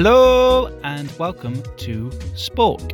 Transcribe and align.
Hello 0.00 0.68
and 0.84 1.10
welcome 1.18 1.60
to 1.78 2.08
Spork. 2.36 2.92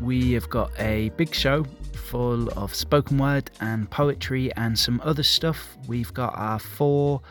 We 0.00 0.32
have 0.32 0.50
got 0.50 0.72
a 0.80 1.10
big 1.10 1.32
show 1.32 1.62
full 1.94 2.48
of 2.58 2.74
spoken 2.74 3.18
word 3.18 3.52
and 3.60 3.88
poetry 3.88 4.52
and 4.54 4.76
some 4.76 5.00
other 5.04 5.22
stuff. 5.22 5.78
We've 5.86 6.12
got 6.12 6.36
our 6.36 6.58
four 6.58 7.22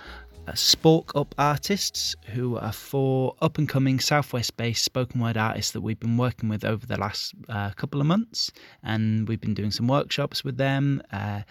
uh, 0.50 0.53
Spork 0.53 1.11
Up 1.16 1.36
artists 1.38 2.16
who 2.33 2.58
are 2.58 2.72
four 2.72 3.36
up 3.39 3.59
and 3.59 3.69
coming 3.69 4.00
Southwest 4.00 4.58
based 4.58 4.83
spoken 4.83 5.22
word 5.22 5.38
artists 5.38 5.73
that 5.73 5.81
we've 5.81 6.00
been 6.00 6.17
working 6.17 6.50
with 6.50 6.66
over 6.66 6.88
the 6.88 6.97
last 6.97 7.36
uh, 7.50 7.69
couple 7.72 8.02
of 8.02 8.08
months. 8.08 8.52
And 8.81 9.27
we've 9.27 9.39
been 9.39 9.53
doing 9.53 9.70
some 9.70 9.88
workshops 9.88 10.44
with 10.44 10.58
them. 10.58 11.03
Uh, 11.11 11.42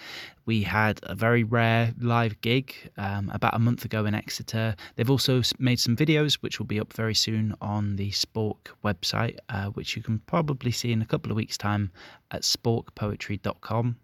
we 0.46 0.62
had 0.62 0.98
a 1.04 1.14
very 1.14 1.44
rare 1.44 1.94
live 2.00 2.40
gig 2.40 2.74
um, 2.96 3.30
about 3.32 3.54
a 3.54 3.60
month 3.60 3.84
ago 3.84 4.04
in 4.04 4.14
Exeter. 4.14 4.74
They've 4.96 5.10
also 5.10 5.42
made 5.60 5.78
some 5.78 5.94
videos, 5.94 6.34
which 6.34 6.58
will 6.58 6.66
be 6.66 6.80
up 6.80 6.92
very 6.92 7.14
soon 7.14 7.54
on 7.60 7.96
the 7.96 8.10
Spork 8.10 8.68
website, 8.84 9.36
uh, 9.48 9.66
which 9.66 9.94
you 9.94 10.02
can 10.02 10.18
probably 10.26 10.72
see 10.72 10.90
in 10.90 11.02
a 11.02 11.06
couple 11.06 11.30
of 11.30 11.36
weeks' 11.36 11.58
time 11.58 11.92
at 12.32 12.42
sporkpoetry.com. 12.42 13.96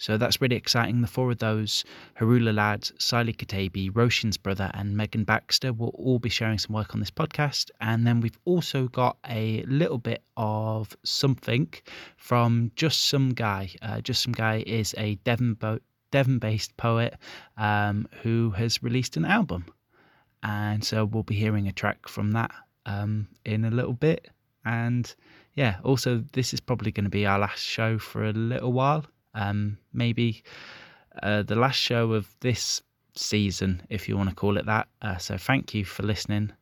So 0.00 0.16
that's 0.16 0.40
really 0.40 0.56
exciting. 0.56 1.02
The 1.02 1.06
four 1.06 1.30
of 1.30 1.40
those, 1.40 1.84
Harula 2.18 2.54
Lads, 2.54 2.90
Siley 2.92 3.36
Katabi, 3.36 3.90
Roshan's 3.94 4.38
brother, 4.38 4.70
and 4.72 4.96
Megan 4.96 5.24
Baxter, 5.24 5.74
will 5.74 5.90
all 5.90 6.18
be 6.18 6.30
sharing 6.30 6.56
some 6.56 6.74
work 6.74 6.94
on 6.94 7.00
this 7.00 7.10
podcast. 7.10 7.70
And 7.82 8.06
then 8.06 8.22
we've 8.22 8.38
also 8.46 8.88
got 8.88 9.18
a 9.28 9.62
little 9.64 9.98
bit 9.98 10.22
of 10.38 10.96
something 11.04 11.74
from 12.16 12.72
Just 12.76 13.10
Some 13.10 13.34
Guy. 13.34 13.72
Uh, 13.82 14.00
Just 14.00 14.22
Some 14.22 14.32
Guy 14.32 14.64
is 14.66 14.94
a 14.96 15.16
Devon 15.16 15.52
bo- 15.52 15.80
Devon 16.10 16.38
based 16.38 16.74
poet 16.78 17.18
um, 17.58 18.08
who 18.22 18.52
has 18.52 18.82
released 18.82 19.18
an 19.18 19.26
album. 19.26 19.66
And 20.42 20.82
so 20.82 21.04
we'll 21.04 21.24
be 21.24 21.34
hearing 21.34 21.68
a 21.68 21.72
track 21.72 22.08
from 22.08 22.32
that 22.32 22.52
um, 22.86 23.28
in 23.44 23.66
a 23.66 23.70
little 23.70 23.92
bit. 23.92 24.28
And 24.64 25.14
yeah, 25.52 25.76
also, 25.84 26.24
this 26.32 26.54
is 26.54 26.60
probably 26.60 26.90
going 26.90 27.04
to 27.04 27.10
be 27.10 27.26
our 27.26 27.38
last 27.38 27.62
show 27.62 27.98
for 27.98 28.24
a 28.24 28.32
little 28.32 28.72
while 28.72 29.04
um, 29.34 29.78
maybe 29.92 30.42
uh, 31.22 31.42
the 31.42 31.56
last 31.56 31.76
show 31.76 32.12
of 32.12 32.34
this 32.40 32.82
season, 33.14 33.82
if 33.88 34.08
you 34.08 34.16
want 34.16 34.28
to 34.28 34.34
call 34.34 34.56
it 34.56 34.66
that. 34.66 34.88
Uh, 35.02 35.16
so 35.16 35.36
thank 35.36 35.74
you 35.74 35.84
for 35.84 36.02
listening. 36.02 36.52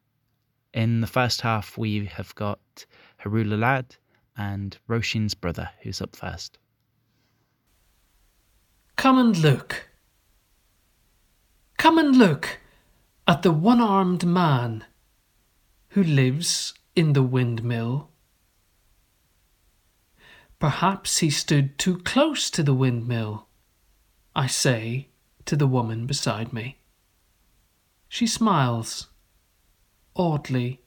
In 0.74 1.00
the 1.00 1.06
first 1.06 1.40
half, 1.40 1.78
we 1.78 2.06
have 2.06 2.34
got 2.34 2.86
Harula 3.22 3.58
Lad 3.58 3.96
and 4.36 4.76
Roshin's 4.88 5.34
brother, 5.34 5.70
who's 5.82 6.00
up 6.00 6.14
first. 6.14 6.58
Come 8.96 9.18
and 9.18 9.36
look. 9.38 9.88
Come 11.76 11.98
and 11.98 12.16
look 12.16 12.58
at 13.26 13.42
the 13.42 13.52
one 13.52 13.80
armed 13.80 14.26
man 14.26 14.84
who 15.90 16.02
lives 16.02 16.74
in 16.96 17.12
the 17.12 17.22
windmill. 17.22 18.07
Perhaps 20.58 21.18
he 21.18 21.30
stood 21.30 21.78
too 21.78 21.98
close 21.98 22.50
to 22.50 22.62
the 22.62 22.74
windmill, 22.74 23.46
I 24.34 24.46
say 24.48 25.08
to 25.44 25.54
the 25.54 25.66
woman 25.66 26.06
beside 26.06 26.52
me. 26.52 26.78
She 28.08 28.26
smiles, 28.26 29.08
oddly. 30.16 30.80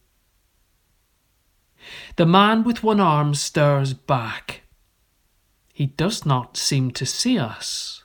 The 2.17 2.25
man 2.25 2.63
with 2.63 2.83
one 2.83 2.99
arm 2.99 3.33
stirs 3.33 3.93
back. 3.93 4.61
He 5.73 5.85
does 5.85 6.25
not 6.25 6.57
seem 6.57 6.91
to 6.91 7.05
see 7.05 7.39
us. 7.39 8.03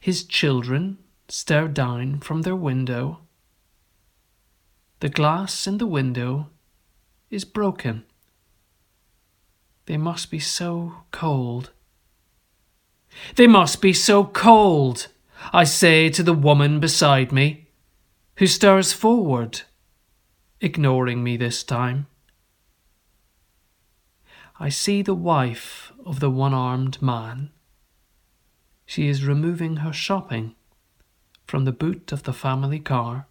His 0.00 0.24
children 0.24 0.98
stare 1.28 1.68
down 1.68 2.20
from 2.20 2.42
their 2.42 2.56
window. 2.56 3.20
The 5.00 5.10
glass 5.10 5.66
in 5.66 5.78
the 5.78 5.86
window 5.86 6.48
is 7.30 7.44
broken. 7.44 8.04
They 9.86 9.96
must 9.96 10.30
be 10.30 10.38
so 10.38 10.94
cold. 11.10 11.70
They 13.36 13.46
must 13.46 13.80
be 13.80 13.92
so 13.92 14.24
cold, 14.24 15.08
I 15.52 15.64
say 15.64 16.08
to 16.10 16.22
the 16.22 16.32
woman 16.32 16.80
beside 16.80 17.32
me, 17.32 17.68
who 18.36 18.46
stirs 18.46 18.92
forward, 18.92 19.62
ignoring 20.60 21.22
me 21.22 21.36
this 21.36 21.62
time. 21.62 22.06
I 24.58 24.68
see 24.68 25.02
the 25.02 25.14
wife 25.14 25.92
of 26.04 26.20
the 26.20 26.30
one 26.30 26.54
armed 26.54 27.02
man. 27.02 27.50
She 28.86 29.08
is 29.08 29.24
removing 29.24 29.76
her 29.76 29.92
shopping 29.92 30.54
from 31.46 31.64
the 31.64 31.72
boot 31.72 32.10
of 32.12 32.22
the 32.22 32.32
family 32.32 32.78
car, 32.78 33.26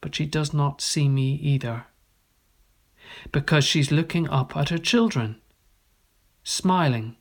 but 0.00 0.14
she 0.14 0.26
does 0.26 0.52
not 0.52 0.80
see 0.80 1.08
me 1.08 1.34
either 1.34 1.86
because 3.32 3.64
she's 3.64 3.90
looking 3.90 4.28
up 4.28 4.56
at 4.56 4.68
her 4.70 4.78
children, 4.78 5.40
smiling. 6.42 7.16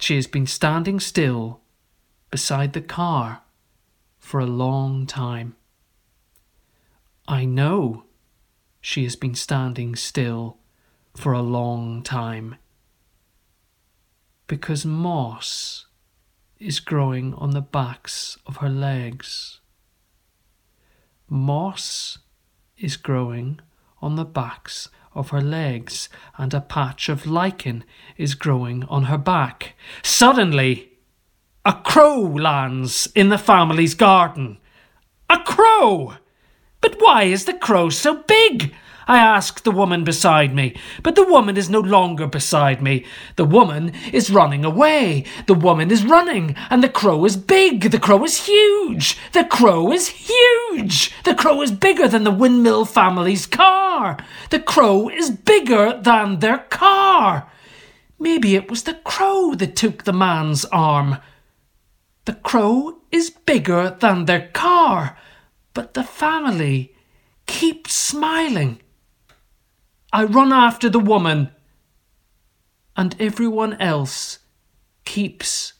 She 0.00 0.16
has 0.16 0.26
been 0.26 0.46
standing 0.46 1.00
still 1.00 1.60
beside 2.30 2.72
the 2.72 2.80
car 2.80 3.42
for 4.18 4.40
a 4.40 4.46
long 4.46 5.06
time. 5.06 5.56
I 7.26 7.44
know 7.44 8.04
she 8.80 9.04
has 9.04 9.16
been 9.16 9.34
standing 9.34 9.94
still 9.96 10.58
for 11.14 11.32
a 11.32 11.42
long 11.42 12.02
time 12.02 12.56
because 14.46 14.84
moss 14.84 15.86
is 16.58 16.80
growing 16.80 17.34
on 17.34 17.50
the 17.50 17.60
backs 17.60 18.36
of 18.46 18.56
her 18.56 18.68
legs. 18.68 19.60
Moss 21.28 22.18
is 22.76 22.96
growing 22.96 23.60
on 24.00 24.16
the 24.16 24.24
backs 24.24 24.88
of 25.14 25.30
her 25.30 25.40
legs, 25.40 26.08
and 26.38 26.54
a 26.54 26.60
patch 26.60 27.08
of 27.08 27.26
lichen 27.26 27.84
is 28.16 28.34
growing 28.34 28.84
on 28.84 29.04
her 29.04 29.18
back. 29.18 29.74
Suddenly, 30.02 30.92
a 31.64 31.74
crow 31.74 32.20
lands 32.20 33.08
in 33.14 33.28
the 33.28 33.38
family's 33.38 33.94
garden. 33.94 34.58
A 35.28 35.38
crow! 35.38 36.14
But 36.80 36.96
why 36.98 37.24
is 37.24 37.44
the 37.44 37.54
crow 37.54 37.90
so 37.90 38.22
big? 38.22 38.74
I 39.10 39.18
ask 39.18 39.64
the 39.64 39.72
woman 39.72 40.04
beside 40.04 40.54
me, 40.54 40.76
but 41.02 41.16
the 41.16 41.26
woman 41.26 41.56
is 41.56 41.68
no 41.68 41.80
longer 41.80 42.28
beside 42.28 42.80
me. 42.80 43.04
The 43.34 43.44
woman 43.44 43.92
is 44.12 44.30
running 44.30 44.64
away. 44.64 45.24
The 45.48 45.54
woman 45.54 45.90
is 45.90 46.04
running, 46.04 46.54
and 46.70 46.80
the 46.80 46.88
crow 46.88 47.24
is 47.24 47.36
big. 47.36 47.90
The 47.90 47.98
crow 47.98 48.22
is 48.22 48.46
huge. 48.46 49.18
The 49.32 49.42
crow 49.42 49.90
is 49.90 50.06
huge. 50.06 51.12
The 51.24 51.34
crow 51.34 51.60
is 51.60 51.72
bigger 51.72 52.06
than 52.06 52.22
the 52.22 52.30
windmill 52.30 52.84
family's 52.84 53.46
car. 53.46 54.16
The 54.50 54.60
crow 54.60 55.08
is 55.08 55.28
bigger 55.28 55.98
than 56.00 56.38
their 56.38 56.58
car. 56.58 57.50
Maybe 58.16 58.54
it 58.54 58.70
was 58.70 58.84
the 58.84 58.94
crow 58.94 59.56
that 59.56 59.74
took 59.74 60.04
the 60.04 60.12
man's 60.12 60.64
arm. 60.66 61.16
The 62.26 62.34
crow 62.34 63.00
is 63.10 63.30
bigger 63.30 63.90
than 63.90 64.26
their 64.26 64.50
car, 64.54 65.18
but 65.74 65.94
the 65.94 66.04
family 66.04 66.94
keeps 67.46 67.96
smiling. 67.96 68.80
I 70.12 70.24
run 70.24 70.52
after 70.52 70.88
the 70.88 70.98
woman, 70.98 71.50
and 72.96 73.14
everyone 73.20 73.74
else 73.74 74.40
keeps 75.04 75.74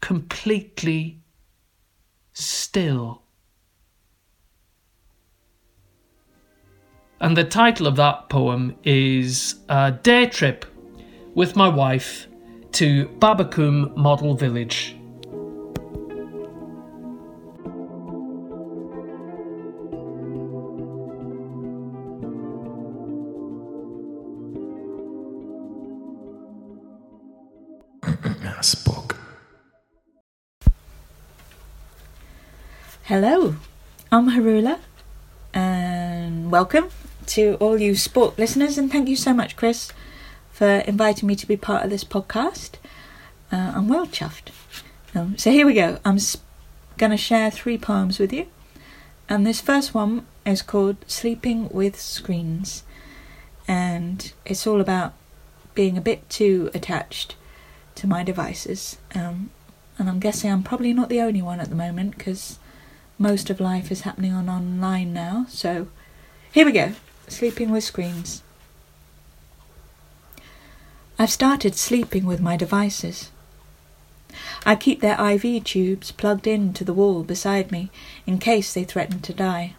completely 0.00 1.20
still. 2.32 3.22
And 7.20 7.36
the 7.36 7.44
title 7.44 7.86
of 7.86 7.96
that 7.96 8.28
poem 8.28 8.76
is 8.84 9.56
uh, 9.68 9.92
a 9.94 9.98
Day 10.02 10.26
Trip 10.26 10.64
with 11.34 11.56
my 11.56 11.68
wife 11.68 12.26
to 12.72 13.08
Babbacombe 13.18 13.96
Model 13.96 14.34
Village. 14.34 14.96
Hello, 33.04 33.56
I'm 34.12 34.30
Harula, 34.30 34.78
and 35.52 36.48
welcome 36.48 36.90
to 37.26 37.56
all 37.58 37.80
you 37.80 37.92
Spork 37.92 38.38
listeners. 38.38 38.78
And 38.78 38.88
thank 38.90 39.08
you 39.08 39.16
so 39.16 39.34
much, 39.34 39.56
Chris, 39.56 39.90
for 40.52 40.68
inviting 40.68 41.26
me 41.26 41.34
to 41.34 41.46
be 41.46 41.56
part 41.56 41.82
of 41.82 41.90
this 41.90 42.04
podcast. 42.04 42.74
Uh, 43.50 43.72
I'm 43.74 43.88
well 43.88 44.06
chuffed. 44.06 44.50
Um, 45.12 45.36
so 45.36 45.50
here 45.50 45.66
we 45.66 45.74
go. 45.74 45.98
I'm 46.04 46.20
sp- 46.22 46.46
going 46.98 47.10
to 47.10 47.16
share 47.16 47.50
three 47.50 47.76
poems 47.76 48.20
with 48.20 48.32
you, 48.32 48.46
and 49.28 49.44
this 49.44 49.60
first 49.60 49.92
one 49.92 50.24
is 50.46 50.62
called 50.62 50.98
"Sleeping 51.08 51.68
with 51.70 52.00
Screens," 52.00 52.84
and 53.66 54.32
it's 54.46 54.68
all 54.68 54.80
about 54.80 55.14
being 55.74 55.98
a 55.98 56.00
bit 56.00 56.30
too 56.30 56.70
attached 56.74 57.34
to 57.96 58.06
my 58.06 58.22
devices. 58.22 58.98
Um, 59.14 59.50
and 59.98 60.08
I'm 60.08 60.18
guessing 60.18 60.50
I'm 60.50 60.62
probably 60.62 60.92
not 60.92 61.08
the 61.08 61.20
only 61.20 61.42
one 61.42 61.60
at 61.60 61.68
the 61.68 61.74
moment 61.74 62.16
because 62.16 62.58
most 63.18 63.50
of 63.50 63.60
life 63.60 63.92
is 63.92 64.02
happening 64.02 64.32
on 64.32 64.48
online 64.48 65.12
now, 65.12 65.46
so 65.48 65.88
here 66.50 66.66
we 66.66 66.72
go 66.72 66.92
sleeping 67.28 67.70
with 67.70 67.84
screens. 67.84 68.42
I've 71.18 71.30
started 71.30 71.76
sleeping 71.76 72.26
with 72.26 72.40
my 72.40 72.56
devices. 72.56 73.30
I 74.64 74.76
keep 74.76 75.00
their 75.00 75.20
IV 75.20 75.64
tubes 75.64 76.10
plugged 76.10 76.46
into 76.46 76.84
the 76.84 76.94
wall 76.94 77.22
beside 77.22 77.70
me 77.70 77.90
in 78.26 78.38
case 78.38 78.72
they 78.72 78.84
threaten 78.84 79.20
to 79.20 79.32
die. 79.32 79.74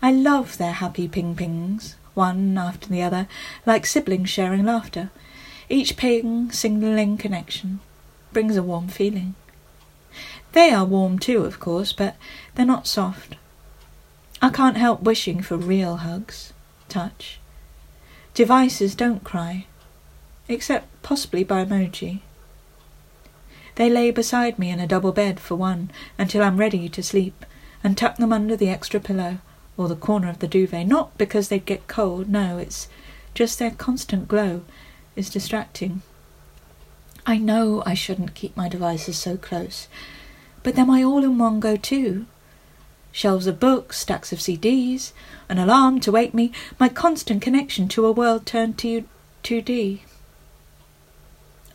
I 0.00 0.12
love 0.12 0.58
their 0.58 0.72
happy 0.72 1.08
ping 1.08 1.34
pings, 1.36 1.96
one 2.14 2.58
after 2.58 2.88
the 2.88 3.02
other, 3.02 3.28
like 3.66 3.86
siblings 3.86 4.30
sharing 4.30 4.64
laughter. 4.64 5.10
Each 5.68 5.96
ping 5.96 6.50
signaling 6.50 7.16
connection 7.16 7.80
brings 8.32 8.56
a 8.56 8.62
warm 8.62 8.88
feeling. 8.88 9.34
They 10.52 10.70
are 10.70 10.84
warm 10.84 11.18
too, 11.18 11.44
of 11.44 11.60
course, 11.60 11.92
but 11.92 12.16
they're 12.54 12.66
not 12.66 12.86
soft. 12.86 13.36
I 14.40 14.50
can't 14.50 14.76
help 14.76 15.02
wishing 15.02 15.40
for 15.40 15.56
real 15.56 15.98
hugs, 15.98 16.52
touch. 16.88 17.38
Devices 18.34 18.94
don't 18.94 19.24
cry, 19.24 19.66
except 20.48 20.88
possibly 21.02 21.44
by 21.44 21.64
emoji. 21.64 22.20
They 23.76 23.88
lay 23.88 24.10
beside 24.10 24.58
me 24.58 24.70
in 24.70 24.80
a 24.80 24.86
double 24.86 25.12
bed 25.12 25.40
for 25.40 25.54
one 25.54 25.90
until 26.18 26.42
I'm 26.42 26.58
ready 26.58 26.88
to 26.88 27.02
sleep, 27.02 27.46
and 27.82 27.96
tuck 27.96 28.16
them 28.16 28.32
under 28.32 28.56
the 28.56 28.68
extra 28.68 29.00
pillow 29.00 29.38
or 29.76 29.88
the 29.88 29.96
corner 29.96 30.28
of 30.28 30.40
the 30.40 30.48
duvet. 30.48 30.86
Not 30.86 31.16
because 31.16 31.48
they'd 31.48 31.64
get 31.64 31.86
cold, 31.88 32.28
no, 32.28 32.58
it's 32.58 32.88
just 33.34 33.58
their 33.58 33.70
constant 33.70 34.28
glow 34.28 34.62
is 35.16 35.30
distracting. 35.30 36.02
I 37.24 37.38
know 37.38 37.82
I 37.86 37.94
shouldn't 37.94 38.34
keep 38.34 38.56
my 38.56 38.68
devices 38.68 39.16
so 39.16 39.36
close, 39.36 39.88
but 40.62 40.74
they're 40.74 40.84
my 40.84 41.02
all 41.02 41.22
in 41.22 41.38
one 41.38 41.60
go 41.60 41.76
to. 41.76 42.26
Shelves 43.12 43.46
of 43.46 43.60
books, 43.60 43.98
stacks 43.98 44.32
of 44.32 44.38
CDs, 44.38 45.12
an 45.48 45.58
alarm 45.58 46.00
to 46.00 46.12
wake 46.12 46.34
me, 46.34 46.50
my 46.80 46.88
constant 46.88 47.42
connection 47.42 47.86
to 47.88 48.06
a 48.06 48.12
world 48.12 48.46
turned 48.46 48.78
to 48.78 49.04
2D. 49.44 50.00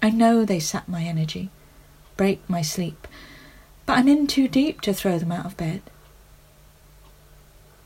I 0.02 0.10
know 0.10 0.44
they 0.44 0.60
sap 0.60 0.88
my 0.88 1.04
energy, 1.04 1.50
break 2.18 2.48
my 2.50 2.62
sleep, 2.62 3.08
but 3.86 3.98
I'm 3.98 4.08
in 4.08 4.28
too 4.28 4.48
deep 4.48 4.82
to 4.82 4.94
throw 4.94 5.18
them 5.18 5.32
out 5.32 5.46
of 5.46 5.58
bed. 5.58 5.82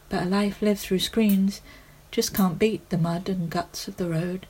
But 0.09 0.23
a 0.23 0.25
life 0.25 0.61
lived 0.61 0.79
through 0.79 0.99
screens 0.99 1.61
just 2.11 2.33
can't 2.33 2.59
beat 2.59 2.89
the 2.89 2.97
mud 2.97 3.29
and 3.29 3.49
guts 3.49 3.87
of 3.87 3.97
the 3.97 4.09
road. 4.09 4.45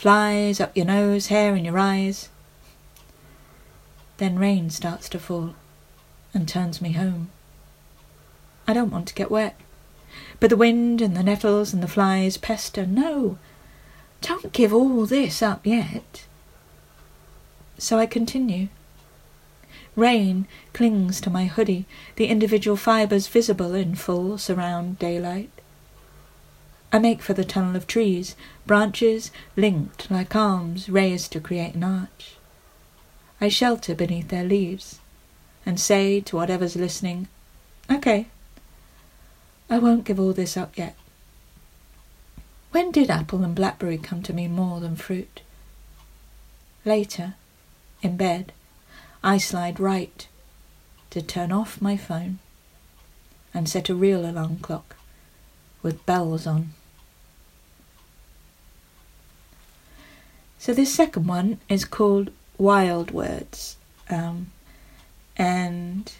Flies 0.00 0.60
up 0.60 0.74
your 0.74 0.86
nose, 0.86 1.26
hair 1.26 1.54
in 1.54 1.62
your 1.62 1.78
eyes. 1.78 2.30
Then 4.16 4.38
rain 4.38 4.70
starts 4.70 5.10
to 5.10 5.18
fall 5.18 5.54
and 6.32 6.48
turns 6.48 6.80
me 6.80 6.92
home. 6.92 7.28
I 8.66 8.72
don't 8.72 8.90
want 8.90 9.08
to 9.08 9.14
get 9.14 9.30
wet, 9.30 9.60
but 10.40 10.48
the 10.48 10.56
wind 10.56 11.02
and 11.02 11.14
the 11.14 11.22
nettles 11.22 11.74
and 11.74 11.82
the 11.82 11.86
flies 11.86 12.38
pester. 12.38 12.86
No, 12.86 13.36
don't 14.22 14.54
give 14.54 14.72
all 14.72 15.04
this 15.04 15.42
up 15.42 15.66
yet. 15.66 16.24
So 17.76 17.98
I 17.98 18.06
continue. 18.06 18.68
Rain 19.96 20.48
clings 20.72 21.20
to 21.20 21.28
my 21.28 21.44
hoodie, 21.44 21.84
the 22.16 22.28
individual 22.28 22.78
fibres 22.78 23.28
visible 23.28 23.74
in 23.74 23.96
full 23.96 24.38
surround 24.38 24.98
daylight. 24.98 25.50
I 26.92 26.98
make 26.98 27.22
for 27.22 27.34
the 27.34 27.44
tunnel 27.44 27.76
of 27.76 27.86
trees, 27.86 28.34
branches 28.70 29.32
linked 29.56 30.08
like 30.12 30.36
arms 30.36 30.88
raised 30.88 31.32
to 31.32 31.40
create 31.40 31.74
an 31.74 31.82
arch. 31.82 32.36
I 33.40 33.48
shelter 33.48 33.96
beneath 33.96 34.28
their 34.28 34.44
leaves 34.44 35.00
and 35.66 35.80
say 35.80 36.20
to 36.20 36.36
whatever's 36.36 36.76
listening, 36.76 37.26
Okay, 37.90 38.28
I 39.68 39.78
won't 39.80 40.04
give 40.04 40.20
all 40.20 40.32
this 40.32 40.56
up 40.56 40.78
yet. 40.78 40.94
When 42.70 42.92
did 42.92 43.10
apple 43.10 43.42
and 43.42 43.56
blackberry 43.56 43.98
come 43.98 44.22
to 44.22 44.32
mean 44.32 44.54
more 44.54 44.78
than 44.78 44.94
fruit? 44.94 45.40
Later, 46.84 47.34
in 48.02 48.16
bed, 48.16 48.52
I 49.20 49.38
slide 49.38 49.80
right 49.80 50.28
to 51.10 51.20
turn 51.20 51.50
off 51.50 51.82
my 51.82 51.96
phone 51.96 52.38
and 53.52 53.68
set 53.68 53.88
a 53.88 53.96
real 53.96 54.24
alarm 54.24 54.58
clock 54.58 54.94
with 55.82 56.06
bells 56.06 56.46
on. 56.46 56.74
So 60.60 60.74
this 60.74 60.94
second 60.94 61.26
one 61.26 61.58
is 61.70 61.86
called 61.86 62.30
Wild 62.58 63.12
Words. 63.12 63.78
Um, 64.10 64.52
and 65.38 66.12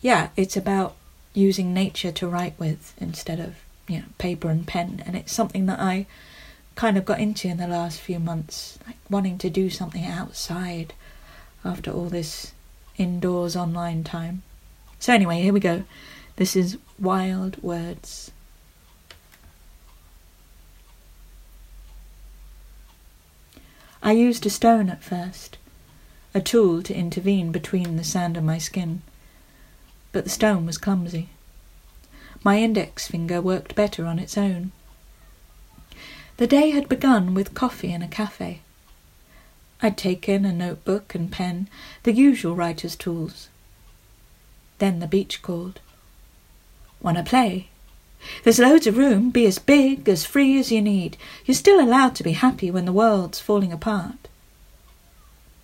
yeah, 0.00 0.28
it's 0.36 0.56
about 0.56 0.94
using 1.34 1.74
nature 1.74 2.12
to 2.12 2.28
write 2.28 2.54
with 2.60 2.94
instead 2.98 3.40
of 3.40 3.56
you 3.88 3.98
know 3.98 4.04
paper 4.18 4.50
and 4.50 4.64
pen, 4.64 5.02
and 5.04 5.16
it's 5.16 5.32
something 5.32 5.66
that 5.66 5.80
I 5.80 6.06
kind 6.76 6.96
of 6.96 7.04
got 7.04 7.18
into 7.18 7.48
in 7.48 7.56
the 7.56 7.66
last 7.66 7.98
few 7.98 8.20
months, 8.20 8.78
like 8.86 8.96
wanting 9.10 9.36
to 9.38 9.50
do 9.50 9.68
something 9.68 10.04
outside 10.06 10.94
after 11.64 11.90
all 11.90 12.08
this 12.08 12.52
indoors 12.98 13.56
online 13.56 14.04
time. 14.04 14.42
So 15.00 15.12
anyway, 15.12 15.42
here 15.42 15.52
we 15.52 15.58
go. 15.58 15.82
This 16.36 16.54
is 16.54 16.78
Wild 17.00 17.60
Words. 17.64 18.30
I 24.02 24.12
used 24.12 24.46
a 24.46 24.50
stone 24.50 24.88
at 24.88 25.02
first, 25.02 25.58
a 26.34 26.40
tool 26.40 26.82
to 26.84 26.94
intervene 26.94 27.52
between 27.52 27.96
the 27.96 28.04
sand 28.04 28.36
and 28.36 28.46
my 28.46 28.56
skin, 28.56 29.02
but 30.12 30.24
the 30.24 30.30
stone 30.30 30.64
was 30.64 30.78
clumsy. 30.78 31.28
My 32.42 32.58
index 32.58 33.06
finger 33.06 33.42
worked 33.42 33.74
better 33.74 34.06
on 34.06 34.18
its 34.18 34.38
own. 34.38 34.72
The 36.38 36.46
day 36.46 36.70
had 36.70 36.88
begun 36.88 37.34
with 37.34 37.52
coffee 37.52 37.92
in 37.92 38.00
a 38.00 38.08
cafe. 38.08 38.62
I'd 39.82 39.98
taken 39.98 40.46
a 40.46 40.52
notebook 40.52 41.14
and 41.14 41.30
pen, 41.30 41.68
the 42.04 42.12
usual 42.12 42.56
writer's 42.56 42.96
tools. 42.96 43.50
Then 44.78 45.00
the 45.00 45.06
beach 45.06 45.42
called. 45.42 45.80
Wanna 47.02 47.22
play? 47.22 47.68
There's 48.42 48.58
loads 48.58 48.86
of 48.86 48.96
room, 48.96 49.30
be 49.30 49.46
as 49.46 49.58
big, 49.58 50.08
as 50.08 50.24
free 50.24 50.58
as 50.58 50.70
you 50.70 50.82
need. 50.82 51.16
You're 51.44 51.54
still 51.54 51.80
allowed 51.80 52.14
to 52.16 52.22
be 52.22 52.32
happy 52.32 52.70
when 52.70 52.84
the 52.84 52.92
world's 52.92 53.40
falling 53.40 53.72
apart. 53.72 54.28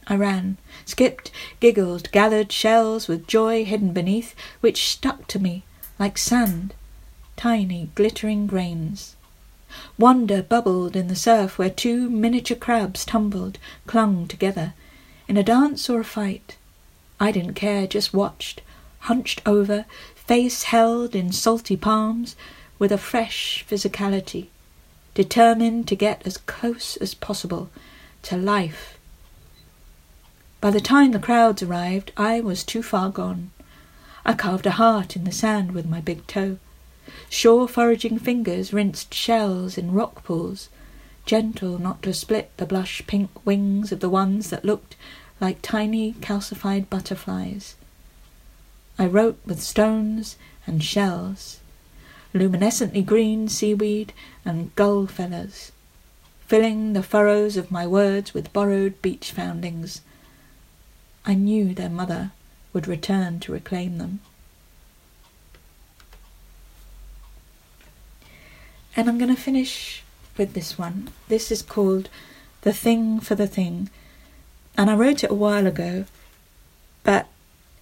I 0.07 0.17
ran, 0.17 0.57
skipped, 0.85 1.31
giggled, 1.61 2.11
gathered 2.13 2.53
shells 2.53 3.09
with 3.09 3.27
joy 3.27 3.65
hidden 3.65 3.93
beneath, 3.93 4.35
which 4.61 4.89
stuck 4.89 5.27
to 5.29 5.39
me 5.39 5.65
like 5.99 6.19
sand, 6.19 6.75
tiny 7.37 7.91
glittering 7.95 8.47
grains. 8.47 9.17
Wonder 9.99 10.43
bubbled 10.43 10.95
in 10.95 11.09
the 11.09 11.17
surf 11.17 11.59
where 11.59 11.71
two 11.71 12.09
miniature 12.09 12.57
crabs 12.57 13.05
tumbled, 13.05 13.59
clung 13.87 14.29
together. 14.29 14.75
In 15.27 15.37
a 15.37 15.43
dance 15.43 15.91
or 15.91 16.01
a 16.01 16.05
fight, 16.05 16.57
I 17.19 17.33
didn't 17.33 17.55
care, 17.55 17.87
just 17.87 18.15
watched, 18.15 18.61
hunched 19.01 19.43
over, 19.45 19.87
face 20.27 20.65
held 20.65 21.15
in 21.15 21.31
salty 21.33 21.77
palms, 21.77 22.37
with 22.79 22.93
a 22.93 22.99
fresh 22.99 23.65
physicality, 23.69 24.49
determined 25.15 25.87
to 25.89 25.95
get 25.95 26.27
as 26.27 26.37
close 26.37 26.97
as 26.97 27.15
possible 27.15 27.71
to 28.23 28.37
life. 28.37 28.99
By 30.61 30.71
the 30.71 30.81
time 30.81 31.13
the 31.13 31.19
crowds 31.19 31.63
arrived, 31.63 32.13
I 32.17 32.41
was 32.41 32.65
too 32.65 32.83
far 32.83 33.11
gone. 33.11 33.51
I 34.25 34.33
carved 34.33 34.67
a 34.67 34.73
heart 34.73 35.15
in 35.15 35.25
the 35.25 35.33
sand 35.33 35.73
with 35.73 35.87
my 35.87 36.01
big 36.01 36.27
toe. 36.27 36.59
Sure 37.29 37.69
foraging 37.69 38.19
fingers 38.19 38.73
rinsed 38.73 39.15
shells 39.15 39.79
in 39.79 39.93
rock 39.93 40.25
pools, 40.25 40.69
gentle 41.25 41.79
not 41.79 42.03
to 42.03 42.13
split 42.13 42.51
the 42.57 42.67
blush 42.67 43.03
pink 43.07 43.31
wings 43.47 43.93
of 43.93 44.01
the 44.01 44.11
ones 44.11 44.51
that 44.51 44.65
looked 44.65 44.97
like 45.41 45.63
tiny 45.63 46.15
calcified 46.15 46.91
butterflies. 46.91 47.77
I 48.99 49.07
wrote 49.07 49.39
with 49.45 49.63
stones 49.63 50.37
and 50.67 50.83
shells, 50.83 51.61
luminescently 52.33 53.03
green 53.03 53.49
seaweed 53.49 54.13
and 54.45 54.75
gull 54.75 55.07
feathers, 55.07 55.73
filling 56.47 56.93
the 56.93 57.03
furrows 57.03 57.57
of 57.57 57.71
my 57.71 57.87
words 57.87 58.33
with 58.33 58.53
borrowed 58.53 59.01
beach 59.03 59.33
foundings. 59.33 60.01
I 61.25 61.35
knew 61.35 61.75
their 61.75 61.91
mother 61.91 62.31
would 62.73 62.89
return 62.89 63.41
to 63.41 63.53
reclaim 63.53 63.99
them. 63.99 64.21
And 68.97 69.09
I'm 69.09 69.19
going 69.19 69.35
to 69.35 69.41
finish 69.41 70.03
with 70.39 70.55
this 70.55 70.79
one. 70.79 71.09
This 71.29 71.51
is 71.51 71.61
called 71.61 72.09
The 72.63 72.73
Thing 72.73 73.21
for 73.21 73.35
the 73.35 73.47
Thing. 73.47 73.91
And 74.79 74.91
I 74.91 74.95
wrote 74.97 75.23
it 75.23 75.31
a 75.31 75.35
while 75.35 75.67
ago, 75.67 76.07
but 77.03 77.29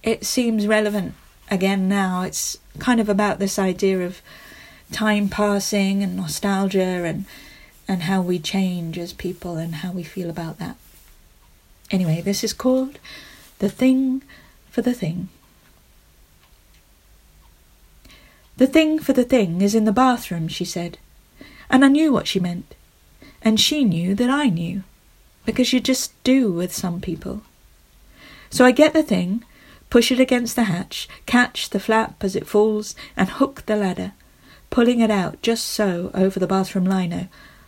it 0.05 0.23
seems 0.23 0.67
relevant 0.67 1.15
again 1.51 1.89
now. 1.89 2.21
It's 2.21 2.57
kind 2.79 3.01
of 3.01 3.09
about 3.09 3.39
this 3.39 3.59
idea 3.59 4.05
of 4.05 4.21
time 4.91 5.27
passing 5.27 6.03
and 6.03 6.15
nostalgia 6.15 7.03
and 7.03 7.25
and 7.87 8.03
how 8.03 8.21
we 8.21 8.39
change 8.39 8.97
as 8.97 9.13
people 9.13 9.57
and 9.57 9.75
how 9.75 9.91
we 9.91 10.03
feel 10.03 10.29
about 10.29 10.57
that. 10.59 10.77
Anyway, 11.91 12.21
this 12.21 12.43
is 12.43 12.53
called 12.53 12.97
The 13.59 13.69
Thing 13.69 14.23
for 14.71 14.81
the 14.81 14.93
Thing. 14.93 15.29
The 18.57 18.65
thing 18.65 18.99
for 18.99 19.13
the 19.13 19.23
thing 19.23 19.61
is 19.61 19.75
in 19.75 19.85
the 19.85 19.91
bathroom, 19.91 20.47
she 20.47 20.65
said. 20.65 20.97
And 21.69 21.83
I 21.83 21.89
knew 21.89 22.11
what 22.11 22.27
she 22.27 22.39
meant. 22.39 22.73
And 23.41 23.59
she 23.59 23.83
knew 23.83 24.15
that 24.15 24.29
I 24.29 24.45
knew. 24.45 24.83
Because 25.45 25.73
you 25.73 25.79
just 25.79 26.11
do 26.23 26.51
with 26.51 26.73
some 26.73 27.01
people. 27.01 27.43
So 28.49 28.65
I 28.65 28.71
get 28.71 28.93
the 28.93 29.03
thing, 29.03 29.43
push 29.89 30.11
it 30.11 30.19
against 30.19 30.55
the 30.55 30.65
hatch, 30.65 31.07
catch 31.25 31.69
the 31.69 31.79
flap 31.79 32.23
as 32.23 32.35
it 32.35 32.47
falls, 32.47 32.95
and 33.15 33.29
hook 33.29 33.65
the 33.65 33.75
ladder, 33.75 34.13
pulling 34.69 34.99
it 34.99 35.11
out 35.11 35.41
just 35.41 35.65
so 35.65 36.11
over 36.13 36.39
the 36.39 36.47
bathroom 36.47 36.85
lino, 36.85 37.27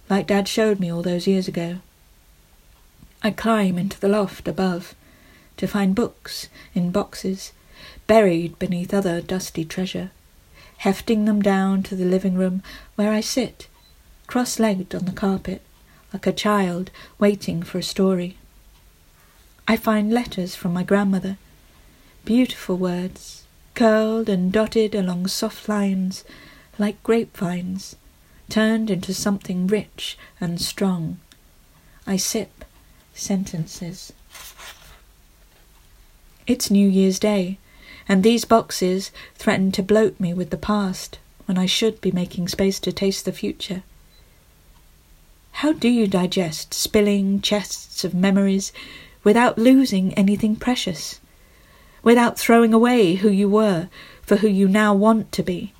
like 0.10 0.28
Dad 0.28 0.48
showed 0.48 0.80
me 0.80 0.92
all 0.92 1.02
those 1.02 1.28
years 1.28 1.48
ago. 1.48 1.78
I 3.24 3.32
climb 3.32 3.78
into 3.78 4.00
the 4.00 4.08
loft 4.08 4.48
above 4.48 4.96
to 5.58 5.68
find 5.68 5.96
books 5.96 6.50
in 6.74 6.92
boxes, 6.92 7.52
buried 8.06 8.58
beneath 8.60 8.94
other 8.94 9.22
dusty 9.22 9.66
treasure, 9.66 10.12
hefting 10.78 11.26
them 11.26 11.42
down 11.42 11.84
to 11.84 11.96
the 11.96 12.06
living 12.06 12.36
room 12.36 12.62
where 12.96 13.12
I 13.12 13.22
sit, 13.22 13.68
cross 14.28 14.60
legged 14.60 14.94
on 14.94 15.06
the 15.06 15.12
carpet, 15.12 15.62
like 16.14 16.28
a 16.28 16.32
child 16.32 16.92
waiting 17.20 17.64
for 17.64 17.80
a 17.80 17.84
story. 17.84 18.38
I 19.68 19.76
find 19.76 20.14
letters 20.14 20.56
from 20.56 20.74
my 20.74 20.84
grandmother, 20.84 21.38
beautiful 22.28 22.76
words, 22.76 23.44
curled 23.74 24.28
and 24.28 24.52
dotted 24.52 24.94
along 24.94 25.26
soft 25.26 25.70
lines 25.70 26.26
like 26.78 27.02
grapevines, 27.02 27.96
turned 28.50 28.92
into 28.92 29.14
something 29.14 29.66
rich 29.66 30.18
and 30.42 30.60
strong. 30.60 31.18
I 32.06 32.18
sip 32.18 32.66
sentences. 33.14 34.12
It's 36.46 36.70
New 36.70 36.90
Year's 36.90 37.18
Day, 37.18 37.60
and 38.10 38.24
these 38.24 38.44
boxes 38.44 39.10
threaten 39.36 39.72
to 39.72 39.82
bloat 39.82 40.20
me 40.20 40.34
with 40.34 40.50
the 40.50 40.58
past 40.58 41.20
when 41.46 41.58
I 41.58 41.66
should 41.66 42.02
be 42.02 42.12
making 42.12 42.50
space 42.50 42.82
to 42.82 42.92
taste 42.92 43.24
the 43.24 43.32
future. 43.32 43.84
How 45.64 45.72
do 45.72 45.88
you 45.88 46.08
digest 46.08 46.74
spilling 46.74 47.40
chests 47.40 48.04
of 48.04 48.14
memories 48.14 48.74
without 49.24 49.58
losing 49.58 50.14
anything 50.16 50.58
precious? 50.58 51.22
Without 52.08 52.40
throwing 52.40 52.74
away 52.74 53.16
who 53.16 53.28
you 53.28 53.50
were 53.50 53.90
for 54.22 54.38
who 54.38 54.48
you 54.48 54.70
now 54.70 54.94
want 54.94 55.30
to 55.34 55.44
be? 55.44 55.74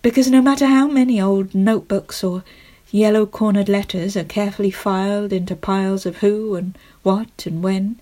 Because 0.00 0.30
no 0.30 0.40
matter 0.40 0.64
how 0.64 0.88
many 0.88 1.20
old 1.20 1.54
notebooks 1.54 2.24
or 2.24 2.42
yellow 2.90 3.26
cornered 3.26 3.68
letters 3.68 4.16
are 4.16 4.24
carefully 4.24 4.70
filed 4.70 5.34
into 5.34 5.54
piles 5.54 6.06
of 6.06 6.16
who 6.20 6.54
and 6.54 6.78
what 7.02 7.44
and 7.44 7.62
when, 7.62 8.00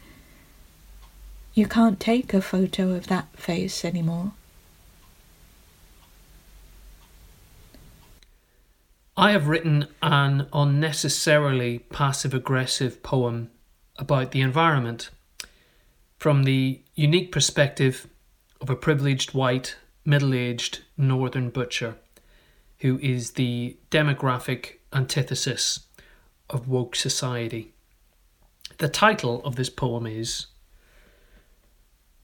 you 1.54 1.66
can't 1.66 1.98
take 1.98 2.32
a 2.32 2.40
photo 2.40 2.92
of 2.92 3.08
that 3.08 3.36
face 3.36 3.84
anymore. 3.84 4.34
I 9.16 9.32
have 9.32 9.48
written 9.48 9.88
an 10.00 10.46
unnecessarily 10.52 11.80
passive 11.80 12.32
aggressive 12.32 13.02
poem 13.02 13.50
about 13.96 14.30
the 14.30 14.40
environment 14.40 15.10
from 16.16 16.44
the 16.44 16.83
unique 16.94 17.32
perspective 17.32 18.06
of 18.60 18.70
a 18.70 18.76
privileged 18.76 19.34
white, 19.34 19.76
middle 20.04 20.34
aged 20.34 20.80
northern 20.96 21.50
butcher 21.50 21.96
who 22.80 22.98
is 22.98 23.32
the 23.32 23.76
demographic 23.90 24.74
antithesis 24.92 25.86
of 26.50 26.68
woke 26.68 26.94
society. 26.94 27.72
The 28.78 28.88
title 28.88 29.42
of 29.44 29.56
this 29.56 29.70
poem 29.70 30.06
is 30.06 30.46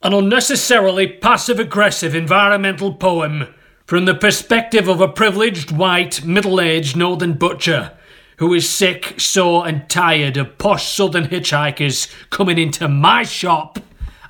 an 0.03 0.13
unnecessarily 0.13 1.07
passive 1.07 1.59
aggressive 1.59 2.15
environmental 2.15 2.95
poem 2.95 3.55
from 3.87 4.05
the 4.05 4.15
perspective 4.15 4.89
of 4.89 5.01
a 5.01 5.09
privileged 5.09 5.71
white 5.71 6.25
middle 6.25 6.61
aged 6.61 6.97
northern 6.97 7.35
butcher 7.35 7.93
who 8.37 8.55
is 8.55 8.69
sick, 8.69 9.21
sore, 9.21 9.67
and 9.69 9.89
tired 9.91 10.37
of 10.37 10.57
posh 10.57 10.91
southern 10.91 11.27
hitchhikers 11.27 12.11
coming 12.31 12.57
into 12.57 12.89
my 12.89 13.23
shop 13.23 13.79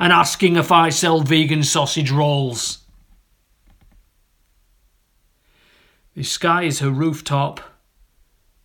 and 0.00 0.14
asking 0.14 0.56
if 0.56 0.72
I 0.72 0.88
sell 0.88 1.20
vegan 1.20 1.62
sausage 1.62 2.10
rolls. 2.10 2.78
The 6.14 6.22
sky 6.22 6.62
is 6.62 6.78
her 6.78 6.90
rooftop, 6.90 7.60